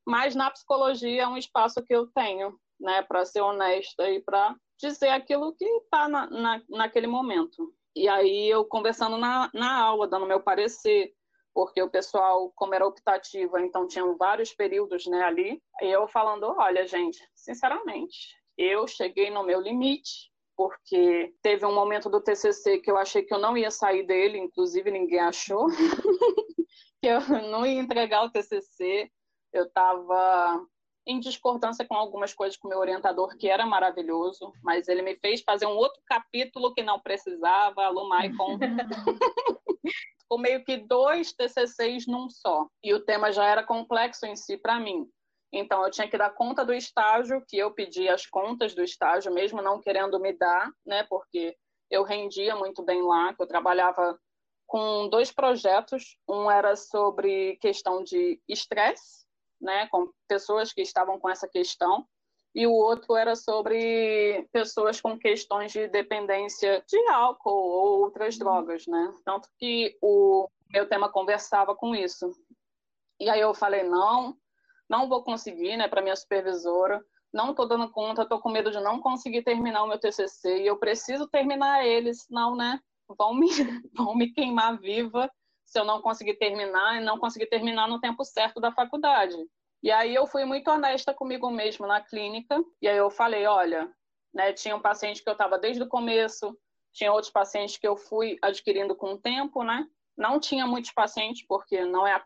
Mas 0.06 0.36
na 0.36 0.52
psicologia 0.52 1.24
é 1.24 1.28
um 1.28 1.38
espaço 1.38 1.84
que 1.84 1.96
eu 1.96 2.06
tenho, 2.14 2.56
né, 2.80 3.02
para 3.02 3.26
ser 3.26 3.42
honesta 3.42 4.08
e 4.12 4.22
para 4.22 4.56
dizer 4.80 5.10
aquilo 5.10 5.56
que 5.56 5.66
está 5.66 6.08
na, 6.08 6.30
na, 6.30 6.62
naquele 6.70 7.08
momento. 7.08 7.74
E 7.96 8.08
aí 8.08 8.48
eu 8.48 8.64
conversando 8.64 9.18
na, 9.18 9.50
na 9.56 9.76
aula, 9.80 10.08
dando 10.08 10.28
meu 10.28 10.40
parecer, 10.40 11.16
porque 11.56 11.82
o 11.82 11.90
pessoal, 11.90 12.52
como 12.54 12.76
era 12.76 12.86
optativa, 12.86 13.62
então 13.62 13.88
tinham 13.88 14.18
vários 14.18 14.54
períodos 14.54 15.08
né, 15.08 15.24
ali, 15.24 15.64
e 15.82 15.86
eu 15.86 16.06
falando, 16.06 16.54
olha, 16.58 16.86
gente, 16.86 17.18
sinceramente, 17.34 18.36
eu 18.58 18.86
cheguei 18.86 19.32
no 19.32 19.42
meu 19.42 19.62
limite, 19.62 20.30
porque 20.58 21.34
teve 21.42 21.66
um 21.66 21.74
momento 21.74 22.10
do 22.10 22.20
TCC 22.20 22.80
que 22.80 22.92
eu 22.92 22.98
achei 22.98 23.24
que 23.24 23.34
eu 23.34 23.40
não 23.40 23.58
ia 23.58 23.72
sair 23.72 24.04
dele, 24.04 24.38
inclusive 24.38 24.92
ninguém 24.92 25.22
achou, 25.22 25.68
que 27.02 27.08
eu 27.08 27.22
não 27.50 27.66
ia 27.66 27.80
entregar 27.80 28.26
o 28.26 28.30
TCC, 28.30 29.10
eu 29.54 29.64
estava 29.64 30.62
em 31.08 31.22
discordância 31.22 31.86
com 31.88 31.96
algumas 31.96 32.34
coisas 32.34 32.58
com 32.58 32.68
o 32.68 32.70
meu 32.70 32.80
orientador, 32.80 33.38
que 33.38 33.48
era 33.48 33.66
maravilhoso, 33.66 34.52
mas 34.62 34.90
ele 34.90 35.02
me 35.02 35.16
fez 35.16 35.42
fazer 35.42 35.68
um 35.68 35.78
outro 35.78 36.02
capítulo 36.06 36.74
que 36.74 36.84
não 36.84 37.00
precisava, 37.00 37.86
Alô, 37.86 38.10
Maicon. 38.10 38.60
ficou 40.26 40.40
meio 40.40 40.64
que 40.64 40.78
dois 40.78 41.32
TCCs 41.32 42.08
num 42.08 42.30
só. 42.30 42.68
E 42.84 42.94
o 42.94 43.04
tema 43.04 43.32
já 43.32 43.46
era 43.46 43.64
complexo 43.64 44.26
em 44.26 44.36
si 44.36 44.58
para 44.58 44.80
mim. 44.80 45.08
Então, 45.54 45.84
eu 45.84 45.92
tinha 45.92 46.10
que 46.10 46.18
dar 46.18 46.32
conta 46.32 46.66
do 46.66 46.74
estágio, 46.74 47.44
que 47.48 47.58
eu 47.58 47.72
pedi 47.72 48.10
as 48.10 48.26
contas 48.26 48.74
do 48.74 48.84
estágio, 48.84 49.34
mesmo 49.34 49.62
não 49.62 49.80
querendo 49.80 50.20
me 50.20 50.34
dar, 50.34 50.70
né? 50.86 51.04
Porque 51.04 51.56
eu 51.90 52.04
rendia 52.04 52.56
muito 52.56 52.84
bem 52.84 53.02
lá, 53.02 53.34
que 53.34 53.42
eu 53.42 53.48
trabalhava 53.48 54.20
com 54.68 55.08
dois 55.08 55.32
projetos. 55.32 56.18
Um 56.28 56.52
era 56.52 56.76
sobre 56.76 57.56
questão 57.58 58.04
de 58.04 58.42
estresse, 58.50 59.26
né? 59.62 59.88
Com 59.88 60.12
pessoas 60.28 60.74
que 60.74 60.82
estavam 60.82 61.20
com 61.20 61.30
essa 61.30 61.48
questão 61.48 62.06
e 62.56 62.66
o 62.66 62.72
outro 62.72 63.18
era 63.18 63.36
sobre 63.36 64.48
pessoas 64.54 65.02
com 65.02 65.20
questões 65.20 65.74
de 65.74 65.90
dependência 65.90 66.82
de 66.88 66.98
álcool 67.10 67.52
ou 67.52 68.00
outras 68.00 68.38
drogas, 68.38 68.88
né? 68.88 69.14
Tanto 69.26 69.50
que 69.60 69.98
o 70.02 70.48
meu 70.72 70.88
tema 70.88 71.12
conversava 71.12 71.76
com 71.76 71.94
isso. 71.94 72.32
E 73.20 73.30
aí 73.30 73.42
eu 73.42 73.54
falei, 73.54 73.84
não, 73.84 74.38
não 74.90 75.10
vou 75.10 75.22
conseguir, 75.22 75.76
né, 75.76 75.90
para 75.90 76.02
minha 76.02 76.16
supervisora, 76.16 77.04
não 77.34 77.52
estou 77.52 77.68
dando 77.68 77.92
conta, 77.92 78.22
estou 78.22 78.40
com 78.40 78.50
medo 78.50 78.72
de 78.72 78.80
não 78.80 79.02
conseguir 79.02 79.44
terminar 79.44 79.84
o 79.84 79.88
meu 79.88 80.00
TCC 80.00 80.62
e 80.62 80.68
eu 80.68 80.78
preciso 80.78 81.28
terminar 81.28 81.86
ele, 81.86 82.14
senão, 82.14 82.56
né, 82.56 82.80
vão 83.18 83.34
me, 83.34 83.48
vão 83.94 84.16
me 84.16 84.32
queimar 84.32 84.80
viva 84.80 85.30
se 85.66 85.78
eu 85.78 85.84
não 85.84 86.02
conseguir 86.02 86.36
terminar 86.36 87.02
e 87.02 87.04
não 87.04 87.20
conseguir 87.20 87.48
terminar 87.48 87.88
no 87.90 88.00
tempo 88.00 88.24
certo 88.24 88.62
da 88.62 88.72
faculdade. 88.72 89.36
E 89.86 89.92
aí 89.92 90.16
eu 90.16 90.26
fui 90.26 90.44
muito 90.46 90.68
honesta 90.72 91.14
comigo 91.14 91.48
mesma 91.52 91.86
na 91.86 92.02
clínica, 92.02 92.60
e 92.82 92.88
aí 92.88 92.98
eu 92.98 93.12
falei, 93.12 93.46
olha, 93.46 93.88
né, 94.34 94.52
tinha 94.52 94.76
um 94.76 94.82
paciente 94.82 95.22
que 95.24 95.30
eu 95.30 95.34
estava 95.34 95.60
desde 95.60 95.84
o 95.84 95.88
começo, 95.88 96.58
tinha 96.92 97.14
outros 97.14 97.32
pacientes 97.32 97.78
que 97.78 97.88
eu 97.88 97.96
fui 97.96 98.36
adquirindo 98.42 98.96
com 98.96 99.14
o 99.14 99.18
tempo, 99.20 99.62
né? 99.62 99.86
Não 100.18 100.40
tinha 100.40 100.66
muitos 100.66 100.92
pacientes, 100.92 101.46
porque 101.48 101.86
não 101.86 102.08
é 102.08 102.14
a, 102.14 102.24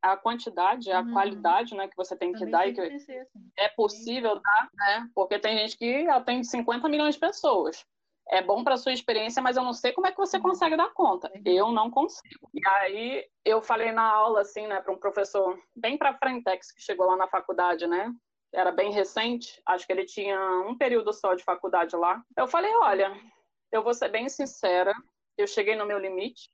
a 0.00 0.16
quantidade, 0.16 0.90
é 0.90 0.94
a 0.94 1.02
uhum. 1.02 1.12
qualidade 1.12 1.74
né, 1.74 1.88
que 1.88 1.96
você 1.96 2.16
tem 2.16 2.32
que 2.32 2.38
Também 2.38 2.52
dar 2.52 2.66
e 2.68 2.72
que 2.72 2.80
assim. 2.80 3.26
é 3.58 3.68
possível 3.68 4.40
dar, 4.40 4.70
né? 4.72 5.10
Porque 5.14 5.38
tem 5.38 5.58
gente 5.58 5.76
que 5.76 6.08
atende 6.08 6.46
50 6.46 6.88
milhões 6.88 7.16
de 7.16 7.20
pessoas 7.20 7.84
é 8.28 8.42
bom 8.42 8.62
para 8.64 8.76
sua 8.76 8.92
experiência, 8.92 9.42
mas 9.42 9.56
eu 9.56 9.62
não 9.62 9.72
sei 9.72 9.92
como 9.92 10.06
é 10.06 10.10
que 10.10 10.16
você 10.16 10.36
uhum. 10.36 10.42
consegue 10.42 10.76
dar 10.76 10.92
conta. 10.92 11.30
Eu 11.44 11.70
não 11.72 11.90
consigo. 11.90 12.48
E 12.54 12.66
aí 12.68 13.26
eu 13.44 13.60
falei 13.60 13.92
na 13.92 14.04
aula 14.04 14.40
assim, 14.40 14.66
né, 14.66 14.80
para 14.80 14.92
um 14.92 14.98
professor 14.98 15.58
bem 15.74 15.98
para 15.98 16.14
frentex 16.14 16.72
que 16.72 16.82
chegou 16.82 17.06
lá 17.06 17.16
na 17.16 17.28
faculdade, 17.28 17.86
né? 17.86 18.12
Era 18.54 18.70
bem 18.70 18.92
recente, 18.92 19.60
acho 19.66 19.86
que 19.86 19.92
ele 19.92 20.04
tinha 20.04 20.38
um 20.66 20.76
período 20.76 21.12
só 21.12 21.34
de 21.34 21.42
faculdade 21.42 21.96
lá. 21.96 22.22
Eu 22.36 22.46
falei, 22.46 22.72
olha, 22.76 23.12
eu 23.70 23.82
vou 23.82 23.94
ser 23.94 24.08
bem 24.08 24.28
sincera, 24.28 24.92
eu 25.38 25.46
cheguei 25.46 25.74
no 25.74 25.86
meu 25.86 25.98
limite. 25.98 26.50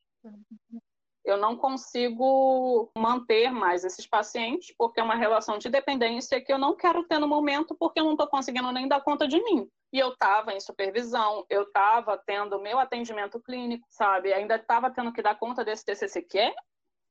Eu 1.31 1.37
não 1.37 1.57
consigo 1.57 2.91
manter 2.97 3.51
mais 3.51 3.85
esses 3.85 4.07
pacientes 4.07 4.75
porque 4.77 5.01
é 5.01 5.03
uma 5.03 5.15
relação 5.15 5.59
de 5.59 5.69
dependência 5.69 6.41
que 6.41 6.53
eu 6.53 6.59
não 6.59 6.75
quero 6.75 7.05
ter 7.05 7.19
no 7.19 7.29
momento 7.29 7.77
porque 7.79 8.01
eu 8.01 8.05
não 8.05 8.13
estou 8.13 8.27
conseguindo 8.27 8.71
nem 8.73 8.89
dar 8.89 9.01
conta 9.01 9.27
de 9.27 9.43
mim. 9.43 9.69
E 9.93 9.99
eu 9.99 10.11
estava 10.11 10.53
em 10.53 10.61
supervisão, 10.61 11.47
eu 11.49 11.63
estava 11.63 12.17
tendo 12.19 12.61
meu 12.61 12.79
atendimento 12.79 13.41
clínico, 13.41 13.87
sabe? 13.91 14.33
Ainda 14.33 14.57
estava 14.57 14.91
tendo 14.91 15.13
que 15.13 15.23
dar 15.23 15.39
conta 15.39 15.65
desse 15.65 15.85
TCC, 15.85 16.23
que 16.23 16.39
é 16.39 16.55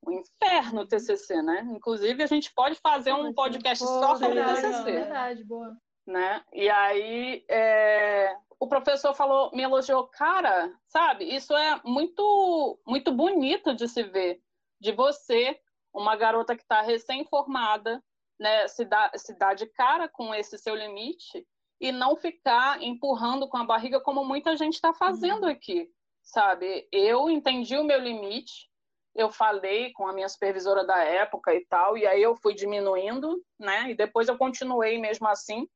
o 0.04 0.12
inferno 0.12 0.86
TCC, 0.86 1.42
né? 1.42 1.66
Inclusive, 1.70 2.22
a 2.22 2.26
gente 2.26 2.52
pode 2.54 2.76
fazer 2.76 3.12
um 3.12 3.32
podcast 3.32 3.84
só 3.84 4.14
sobre 4.14 4.34
verdade, 4.34 4.60
TCC. 4.60 4.84
Verdade, 4.84 5.44
boa. 5.44 5.76
Né? 6.08 6.42
E 6.54 6.70
aí, 6.70 7.44
é... 7.50 8.34
o 8.58 8.66
professor 8.66 9.12
falou, 9.14 9.50
me 9.52 9.62
elogiou, 9.62 10.06
cara, 10.06 10.72
sabe, 10.86 11.24
isso 11.26 11.54
é 11.54 11.78
muito, 11.84 12.80
muito 12.86 13.12
bonito 13.12 13.74
de 13.74 13.86
se 13.86 14.02
ver, 14.04 14.40
de 14.80 14.90
você, 14.90 15.60
uma 15.92 16.16
garota 16.16 16.56
que 16.56 16.62
está 16.62 16.80
recém-formada, 16.80 18.02
né, 18.40 18.66
se 18.68 18.86
dá, 18.86 19.10
se 19.16 19.36
dá 19.36 19.52
de 19.52 19.66
cara 19.66 20.08
com 20.08 20.34
esse 20.34 20.56
seu 20.56 20.74
limite 20.74 21.46
e 21.78 21.92
não 21.92 22.16
ficar 22.16 22.82
empurrando 22.82 23.46
com 23.46 23.58
a 23.58 23.64
barriga 23.64 24.00
como 24.00 24.24
muita 24.24 24.56
gente 24.56 24.76
está 24.76 24.94
fazendo 24.94 25.44
uhum. 25.44 25.50
aqui, 25.50 25.90
sabe? 26.22 26.88
Eu 26.90 27.28
entendi 27.28 27.76
o 27.76 27.84
meu 27.84 28.00
limite, 28.00 28.70
eu 29.14 29.30
falei 29.30 29.92
com 29.92 30.06
a 30.06 30.12
minha 30.14 30.28
supervisora 30.28 30.86
da 30.86 31.02
época 31.04 31.54
e 31.54 31.66
tal, 31.66 31.98
e 31.98 32.06
aí 32.06 32.22
eu 32.22 32.34
fui 32.36 32.54
diminuindo, 32.54 33.44
né? 33.58 33.90
E 33.90 33.94
depois 33.94 34.28
eu 34.28 34.38
continuei 34.38 34.98
mesmo 34.98 35.28
assim, 35.28 35.68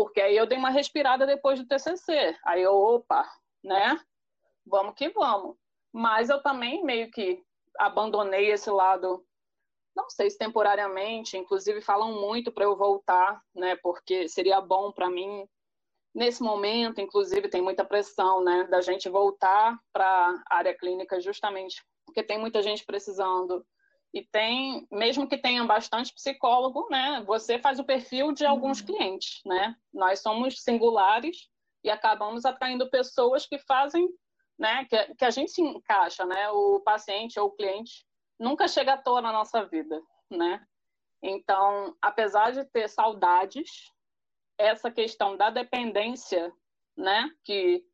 porque 0.00 0.18
aí 0.18 0.34
eu 0.34 0.46
dei 0.46 0.56
uma 0.56 0.70
respirada 0.70 1.26
depois 1.26 1.58
do 1.58 1.66
TCC. 1.66 2.34
Aí 2.42 2.62
eu, 2.62 2.74
opa, 2.74 3.30
né? 3.62 4.00
Vamos 4.64 4.94
que 4.94 5.10
vamos. 5.10 5.58
Mas 5.92 6.30
eu 6.30 6.42
também 6.42 6.82
meio 6.82 7.10
que 7.10 7.44
abandonei 7.78 8.50
esse 8.50 8.70
lado 8.70 9.22
não 9.94 10.08
sei 10.08 10.30
se 10.30 10.38
temporariamente, 10.38 11.36
inclusive 11.36 11.82
falam 11.82 12.18
muito 12.18 12.50
para 12.50 12.64
eu 12.64 12.74
voltar, 12.74 13.42
né? 13.54 13.76
Porque 13.76 14.26
seria 14.26 14.58
bom 14.58 14.90
para 14.90 15.10
mim 15.10 15.46
nesse 16.14 16.42
momento, 16.42 17.02
inclusive 17.02 17.50
tem 17.50 17.60
muita 17.60 17.84
pressão, 17.84 18.42
né, 18.42 18.64
da 18.64 18.80
gente 18.80 19.08
voltar 19.08 19.78
para 19.92 20.42
a 20.48 20.56
área 20.56 20.74
clínica 20.74 21.20
justamente 21.20 21.84
porque 22.10 22.24
tem 22.24 22.38
muita 22.38 22.60
gente 22.60 22.84
precisando 22.84 23.64
e 24.12 24.22
tem, 24.22 24.86
mesmo 24.90 25.28
que 25.28 25.38
tenha 25.38 25.64
bastante 25.64 26.12
psicólogo, 26.12 26.88
né, 26.90 27.22
você 27.26 27.58
faz 27.58 27.78
o 27.78 27.84
perfil 27.84 28.32
de 28.32 28.44
alguns 28.44 28.80
uhum. 28.80 28.86
clientes, 28.86 29.40
né? 29.46 29.76
Nós 29.92 30.20
somos 30.20 30.62
singulares 30.62 31.48
e 31.84 31.90
acabamos 31.90 32.44
atraindo 32.44 32.90
pessoas 32.90 33.46
que 33.46 33.58
fazem, 33.58 34.08
né, 34.58 34.84
que, 34.86 35.14
que 35.14 35.24
a 35.24 35.30
gente 35.30 35.52
se 35.52 35.62
encaixa, 35.62 36.24
né? 36.26 36.50
O 36.50 36.80
paciente 36.80 37.38
ou 37.38 37.48
o 37.48 37.52
cliente 37.52 38.04
nunca 38.38 38.66
chega 38.66 38.94
à 38.94 38.98
toa 38.98 39.20
na 39.20 39.32
nossa 39.32 39.64
vida, 39.64 40.02
né? 40.28 40.60
Então, 41.22 41.94
apesar 42.00 42.50
de 42.50 42.64
ter 42.64 42.88
saudades, 42.88 43.92
essa 44.58 44.90
questão 44.90 45.36
da 45.36 45.50
dependência, 45.50 46.52
né, 46.96 47.30
que 47.44 47.84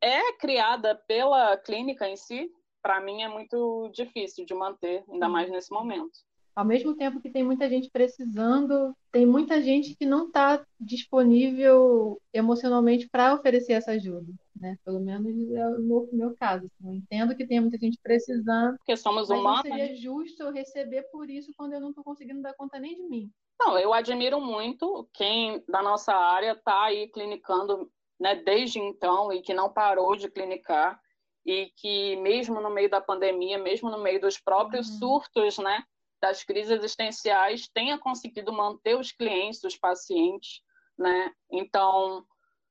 é 0.00 0.32
criada 0.32 0.94
pela 1.06 1.56
clínica 1.58 2.08
em 2.08 2.16
si, 2.16 2.50
para 2.82 3.00
mim 3.00 3.22
é 3.22 3.28
muito 3.28 3.90
difícil 3.92 4.44
de 4.44 4.54
manter, 4.54 5.04
ainda 5.08 5.28
mais 5.28 5.50
nesse 5.50 5.70
momento. 5.72 6.18
Ao 6.54 6.64
mesmo 6.64 6.94
tempo 6.94 7.20
que 7.20 7.30
tem 7.30 7.44
muita 7.44 7.68
gente 7.68 7.88
precisando, 7.90 8.94
tem 9.12 9.24
muita 9.24 9.62
gente 9.62 9.94
que 9.94 10.04
não 10.04 10.26
está 10.26 10.64
disponível 10.78 12.20
emocionalmente 12.34 13.08
para 13.08 13.34
oferecer 13.34 13.74
essa 13.74 13.92
ajuda, 13.92 14.32
né? 14.54 14.76
Pelo 14.84 15.00
menos 15.00 15.50
é 15.52 15.68
o 15.68 15.78
meu, 15.78 16.08
meu 16.12 16.34
caso. 16.34 16.66
Assim. 16.66 16.88
Eu 16.88 16.94
entendo 16.96 17.36
que 17.36 17.46
tem 17.46 17.60
muita 17.60 17.78
gente 17.78 17.98
precisando. 18.02 18.76
Porque 18.78 18.96
somos 18.96 19.30
humanos. 19.30 19.64
Não 19.64 19.76
seria 19.76 19.96
justo 19.96 20.42
eu 20.42 20.52
receber 20.52 21.04
por 21.04 21.30
isso 21.30 21.52
quando 21.56 21.74
eu 21.74 21.80
não 21.80 21.90
estou 21.90 22.04
conseguindo 22.04 22.42
dar 22.42 22.54
conta 22.54 22.78
nem 22.78 22.96
de 22.96 23.04
mim. 23.04 23.30
Não, 23.58 23.78
eu 23.78 23.94
admiro 23.94 24.40
muito 24.40 25.08
quem 25.14 25.62
da 25.68 25.82
nossa 25.82 26.12
área 26.14 26.52
está 26.52 26.84
aí 26.84 27.08
clinicando 27.08 27.90
né, 28.18 28.34
desde 28.34 28.78
então 28.78 29.32
e 29.32 29.40
que 29.40 29.54
não 29.54 29.72
parou 29.72 30.16
de 30.16 30.30
clinicar 30.30 31.00
e 31.44 31.72
que 31.76 32.16
mesmo 32.16 32.60
no 32.60 32.70
meio 32.70 32.90
da 32.90 33.00
pandemia, 33.00 33.58
mesmo 33.58 33.90
no 33.90 33.98
meio 33.98 34.20
dos 34.20 34.38
próprios 34.38 34.88
uhum. 34.88 34.98
surtos, 34.98 35.58
né, 35.58 35.82
das 36.20 36.44
crises 36.44 36.70
existenciais, 36.70 37.68
tenha 37.72 37.98
conseguido 37.98 38.52
manter 38.52 38.96
os 38.96 39.10
clientes, 39.10 39.64
os 39.64 39.76
pacientes, 39.76 40.60
né? 40.98 41.32
Então, 41.50 42.24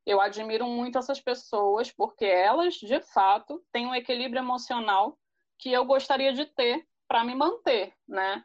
eu 0.06 0.22
admiro 0.22 0.68
muito 0.68 0.98
essas 1.00 1.20
pessoas 1.20 1.92
porque 1.92 2.26
elas, 2.26 2.76
de 2.76 3.00
fato, 3.02 3.64
têm 3.72 3.88
um 3.88 3.96
equilíbrio 3.96 4.40
emocional 4.40 5.18
que 5.58 5.72
eu 5.72 5.84
gostaria 5.84 6.32
de 6.32 6.46
ter 6.46 6.86
para 7.08 7.24
me 7.24 7.34
manter, 7.34 7.92
né? 8.08 8.44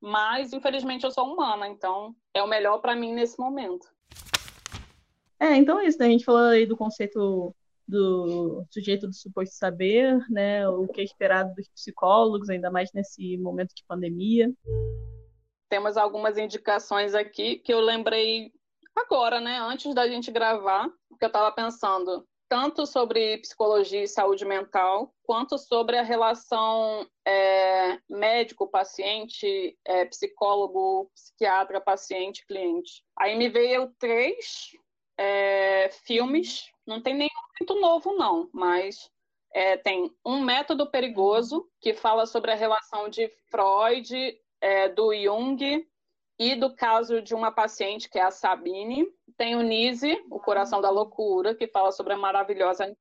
Mas, 0.00 0.52
infelizmente, 0.52 1.04
eu 1.04 1.10
sou 1.10 1.32
humana, 1.32 1.66
então 1.66 2.14
é 2.32 2.42
o 2.42 2.46
melhor 2.46 2.78
para 2.78 2.94
mim 2.94 3.12
nesse 3.12 3.38
momento. 3.38 3.86
É, 5.40 5.56
então 5.56 5.80
é 5.80 5.86
isso, 5.86 5.98
né? 5.98 6.06
A 6.06 6.10
gente 6.10 6.24
falou 6.24 6.42
aí 6.42 6.64
do 6.64 6.76
conceito 6.76 7.54
do 7.86 8.64
sujeito 8.70 9.06
do 9.06 9.14
suposto 9.14 9.54
saber, 9.54 10.18
né, 10.30 10.68
o 10.68 10.88
que 10.88 11.00
é 11.00 11.04
esperado 11.04 11.54
dos 11.54 11.68
psicólogos, 11.68 12.48
ainda 12.48 12.70
mais 12.70 12.92
nesse 12.92 13.36
momento 13.38 13.74
de 13.74 13.84
pandemia. 13.86 14.52
Temos 15.68 15.96
algumas 15.96 16.38
indicações 16.38 17.14
aqui 17.14 17.56
que 17.58 17.72
eu 17.72 17.80
lembrei 17.80 18.52
agora, 18.96 19.40
né, 19.40 19.58
antes 19.58 19.94
da 19.94 20.08
gente 20.08 20.30
gravar, 20.30 20.88
porque 21.08 21.24
eu 21.24 21.28
estava 21.28 21.52
pensando 21.52 22.26
tanto 22.48 22.86
sobre 22.86 23.38
psicologia 23.38 24.02
e 24.02 24.08
saúde 24.08 24.44
mental, 24.44 25.12
quanto 25.24 25.58
sobre 25.58 25.96
a 25.96 26.02
relação 26.02 27.06
é, 27.26 27.98
médico-paciente, 28.08 29.76
é, 29.84 30.04
psicólogo, 30.04 31.10
psiquiatra, 31.14 31.80
paciente, 31.80 32.46
cliente. 32.46 33.02
Aí 33.18 33.36
me 33.36 33.48
veio 33.48 33.92
três 33.98 34.70
é, 35.18 35.90
filmes, 36.04 36.70
não 36.86 37.00
tem 37.00 37.14
nenhum 37.14 37.30
muito 37.58 37.80
novo, 37.80 38.14
não, 38.14 38.48
mas 38.52 39.10
é, 39.54 39.76
tem 39.76 40.14
Um 40.24 40.42
Método 40.42 40.90
Perigoso, 40.90 41.68
que 41.80 41.94
fala 41.94 42.26
sobre 42.26 42.50
a 42.50 42.56
relação 42.56 43.08
de 43.08 43.28
Freud, 43.50 44.38
é, 44.60 44.88
do 44.88 45.14
Jung 45.14 45.86
e 46.38 46.56
do 46.56 46.74
caso 46.74 47.22
de 47.22 47.34
uma 47.34 47.52
paciente, 47.52 48.08
que 48.08 48.18
é 48.18 48.22
a 48.22 48.30
Sabine. 48.30 49.06
Tem 49.36 49.54
o 49.54 49.62
Nise, 49.62 50.20
O 50.30 50.40
Coração 50.40 50.80
da 50.80 50.90
Loucura, 50.90 51.54
que 51.54 51.68
fala 51.68 51.92
sobre 51.92 52.12
a 52.12 52.16
maravilhosa 52.16 52.96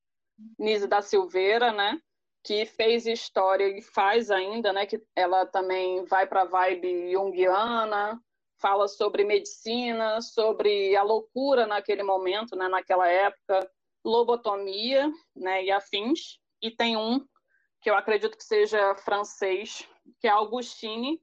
Nise 0.59 0.87
da 0.87 1.01
Silveira, 1.01 1.71
né? 1.71 1.99
Que 2.43 2.65
fez 2.65 3.07
história 3.07 3.67
e 3.67 3.81
faz 3.81 4.29
ainda, 4.29 4.71
né? 4.71 4.85
Que 4.85 5.01
ela 5.15 5.45
também 5.45 6.03
vai 6.05 6.27
para 6.27 6.41
a 6.41 6.45
vibe 6.45 7.11
junguiana, 7.11 8.21
fala 8.59 8.87
sobre 8.87 9.23
medicina, 9.23 10.21
sobre 10.21 10.95
a 10.95 11.03
loucura 11.03 11.67
naquele 11.67 12.03
momento, 12.03 12.55
né, 12.55 12.67
naquela 12.67 13.07
época, 13.07 13.69
lobotomia 14.05 15.11
né, 15.35 15.63
e 15.63 15.71
afins. 15.71 16.39
E 16.61 16.71
tem 16.71 16.95
um 16.97 17.25
que 17.81 17.89
eu 17.89 17.95
acredito 17.95 18.37
que 18.37 18.43
seja 18.43 18.95
francês, 18.95 19.87
que 20.19 20.27
é 20.27 20.31
Augustine, 20.31 21.21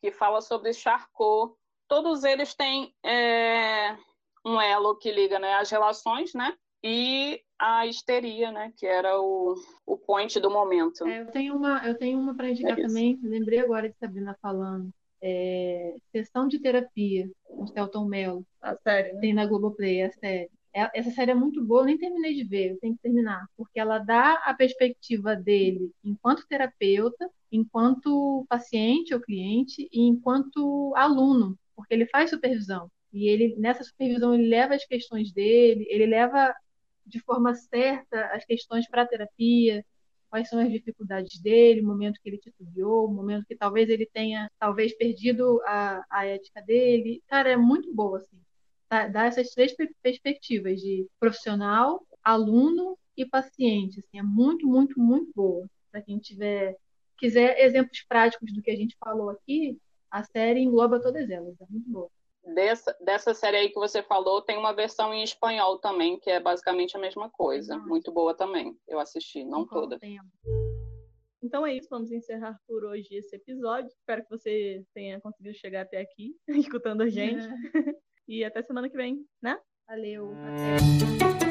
que 0.00 0.10
fala 0.10 0.40
sobre 0.40 0.72
Charcot. 0.72 1.54
Todos 1.86 2.24
eles 2.24 2.54
têm 2.54 2.94
é, 3.04 3.96
um 4.44 4.60
elo 4.60 4.96
que 4.96 5.10
liga 5.10 5.38
né, 5.38 5.54
as 5.54 5.70
relações, 5.70 6.32
né? 6.32 6.56
E 6.82 7.42
a 7.58 7.86
histeria, 7.86 8.50
né? 8.50 8.72
Que 8.74 8.86
era 8.86 9.20
o, 9.20 9.54
o 9.84 9.98
point 9.98 10.40
do 10.40 10.50
momento. 10.50 11.06
É, 11.06 11.20
eu 11.20 11.26
tenho 11.30 11.54
uma, 11.54 11.86
eu 11.86 11.98
tenho 11.98 12.18
uma 12.18 12.34
para 12.34 12.48
indicar 12.48 12.78
é 12.78 12.82
também. 12.82 13.20
Lembrei 13.22 13.58
agora 13.58 13.90
de 13.90 13.98
Sabrina 13.98 14.34
falando 14.40 14.90
é, 15.22 15.96
Sessão 16.12 16.48
de 16.48 16.58
Terapia, 16.58 17.30
com 17.44 17.66
Celton 17.66 18.06
Mello. 18.06 18.44
A 18.60 18.76
série, 18.76 19.12
né? 19.12 19.20
Tem 19.20 19.34
na 19.34 19.46
Globoplay, 19.46 20.02
a 20.02 20.12
série. 20.12 20.50
É, 20.72 20.88
essa 20.98 21.10
série 21.10 21.32
é 21.32 21.34
muito 21.34 21.64
boa, 21.64 21.82
eu 21.82 21.86
nem 21.86 21.98
terminei 21.98 22.34
de 22.34 22.44
ver, 22.44 22.70
eu 22.70 22.78
tenho 22.78 22.94
que 22.94 23.02
terminar, 23.02 23.44
porque 23.56 23.80
ela 23.80 23.98
dá 23.98 24.34
a 24.44 24.54
perspectiva 24.54 25.34
dele 25.34 25.90
enquanto 26.04 26.46
terapeuta, 26.46 27.28
enquanto 27.50 28.46
paciente 28.48 29.12
ou 29.12 29.20
cliente 29.20 29.88
e 29.92 30.00
enquanto 30.02 30.92
aluno, 30.96 31.58
porque 31.74 31.92
ele 31.92 32.06
faz 32.06 32.30
supervisão. 32.30 32.88
E 33.12 33.28
ele 33.28 33.56
nessa 33.56 33.82
supervisão 33.82 34.32
ele 34.34 34.48
leva 34.48 34.74
as 34.74 34.84
questões 34.86 35.32
dele, 35.32 35.86
ele 35.90 36.06
leva 36.06 36.54
de 37.04 37.18
forma 37.20 37.54
certa 37.54 38.26
as 38.32 38.44
questões 38.44 38.88
para 38.88 39.02
a 39.02 39.06
terapia, 39.06 39.84
quais 40.30 40.48
são 40.48 40.60
as 40.60 40.70
dificuldades 40.70 41.38
dele, 41.40 41.80
o 41.80 41.86
momento 41.86 42.20
que 42.22 42.28
ele 42.28 42.38
titubeou, 42.38 43.06
o 43.06 43.12
momento 43.12 43.46
que 43.46 43.56
talvez 43.56 43.90
ele 43.90 44.06
tenha 44.06 44.50
talvez 44.58 44.96
perdido 44.96 45.60
a, 45.66 46.04
a 46.08 46.24
ética 46.26 46.62
dele. 46.62 47.22
Cara, 47.26 47.50
é 47.50 47.56
muito 47.56 47.92
boa, 47.92 48.18
assim. 48.18 48.38
Dá, 48.88 49.08
dá 49.08 49.24
essas 49.26 49.50
três 49.50 49.74
perspectivas 50.02 50.80
de 50.80 51.06
profissional, 51.18 52.06
aluno 52.22 52.96
e 53.16 53.26
paciente. 53.26 54.00
Assim, 54.00 54.18
é 54.18 54.22
muito, 54.22 54.66
muito, 54.66 54.98
muito 54.98 55.32
boa. 55.34 55.66
Para 55.90 56.02
quem 56.02 56.18
tiver 56.18 56.76
quiser 57.18 57.60
exemplos 57.60 58.02
práticos 58.08 58.50
do 58.52 58.62
que 58.62 58.70
a 58.70 58.76
gente 58.76 58.96
falou 58.98 59.28
aqui, 59.28 59.78
a 60.10 60.24
série 60.24 60.60
engloba 60.60 61.00
todas 61.00 61.28
elas. 61.28 61.54
É 61.60 61.66
muito 61.68 61.88
boa. 61.90 62.10
Dessa, 62.42 62.96
dessa 63.00 63.34
série 63.34 63.56
aí 63.56 63.68
que 63.68 63.74
você 63.74 64.02
falou, 64.02 64.40
tem 64.40 64.56
uma 64.56 64.72
versão 64.72 65.12
em 65.12 65.22
espanhol 65.22 65.78
também, 65.78 66.18
que 66.18 66.30
é 66.30 66.40
basicamente 66.40 66.96
a 66.96 67.00
mesma 67.00 67.30
coisa. 67.30 67.78
Muito 67.78 68.10
boa 68.10 68.34
também. 68.34 68.76
Eu 68.88 68.98
assisti, 68.98 69.44
não 69.44 69.66
toda. 69.66 69.98
Então 71.42 71.66
é 71.66 71.74
isso, 71.74 71.88
vamos 71.90 72.10
encerrar 72.10 72.58
por 72.66 72.84
hoje 72.84 73.08
esse 73.12 73.36
episódio. 73.36 73.88
Espero 73.88 74.22
que 74.22 74.30
você 74.30 74.84
tenha 74.94 75.20
conseguido 75.20 75.56
chegar 75.56 75.82
até 75.82 75.98
aqui, 76.00 76.34
escutando 76.48 77.02
a 77.02 77.08
gente. 77.08 77.46
É. 77.46 77.50
e 78.28 78.44
até 78.44 78.62
semana 78.62 78.88
que 78.88 78.96
vem, 78.96 79.24
né? 79.42 79.58
Valeu, 79.88 80.32
até. 80.32 81.49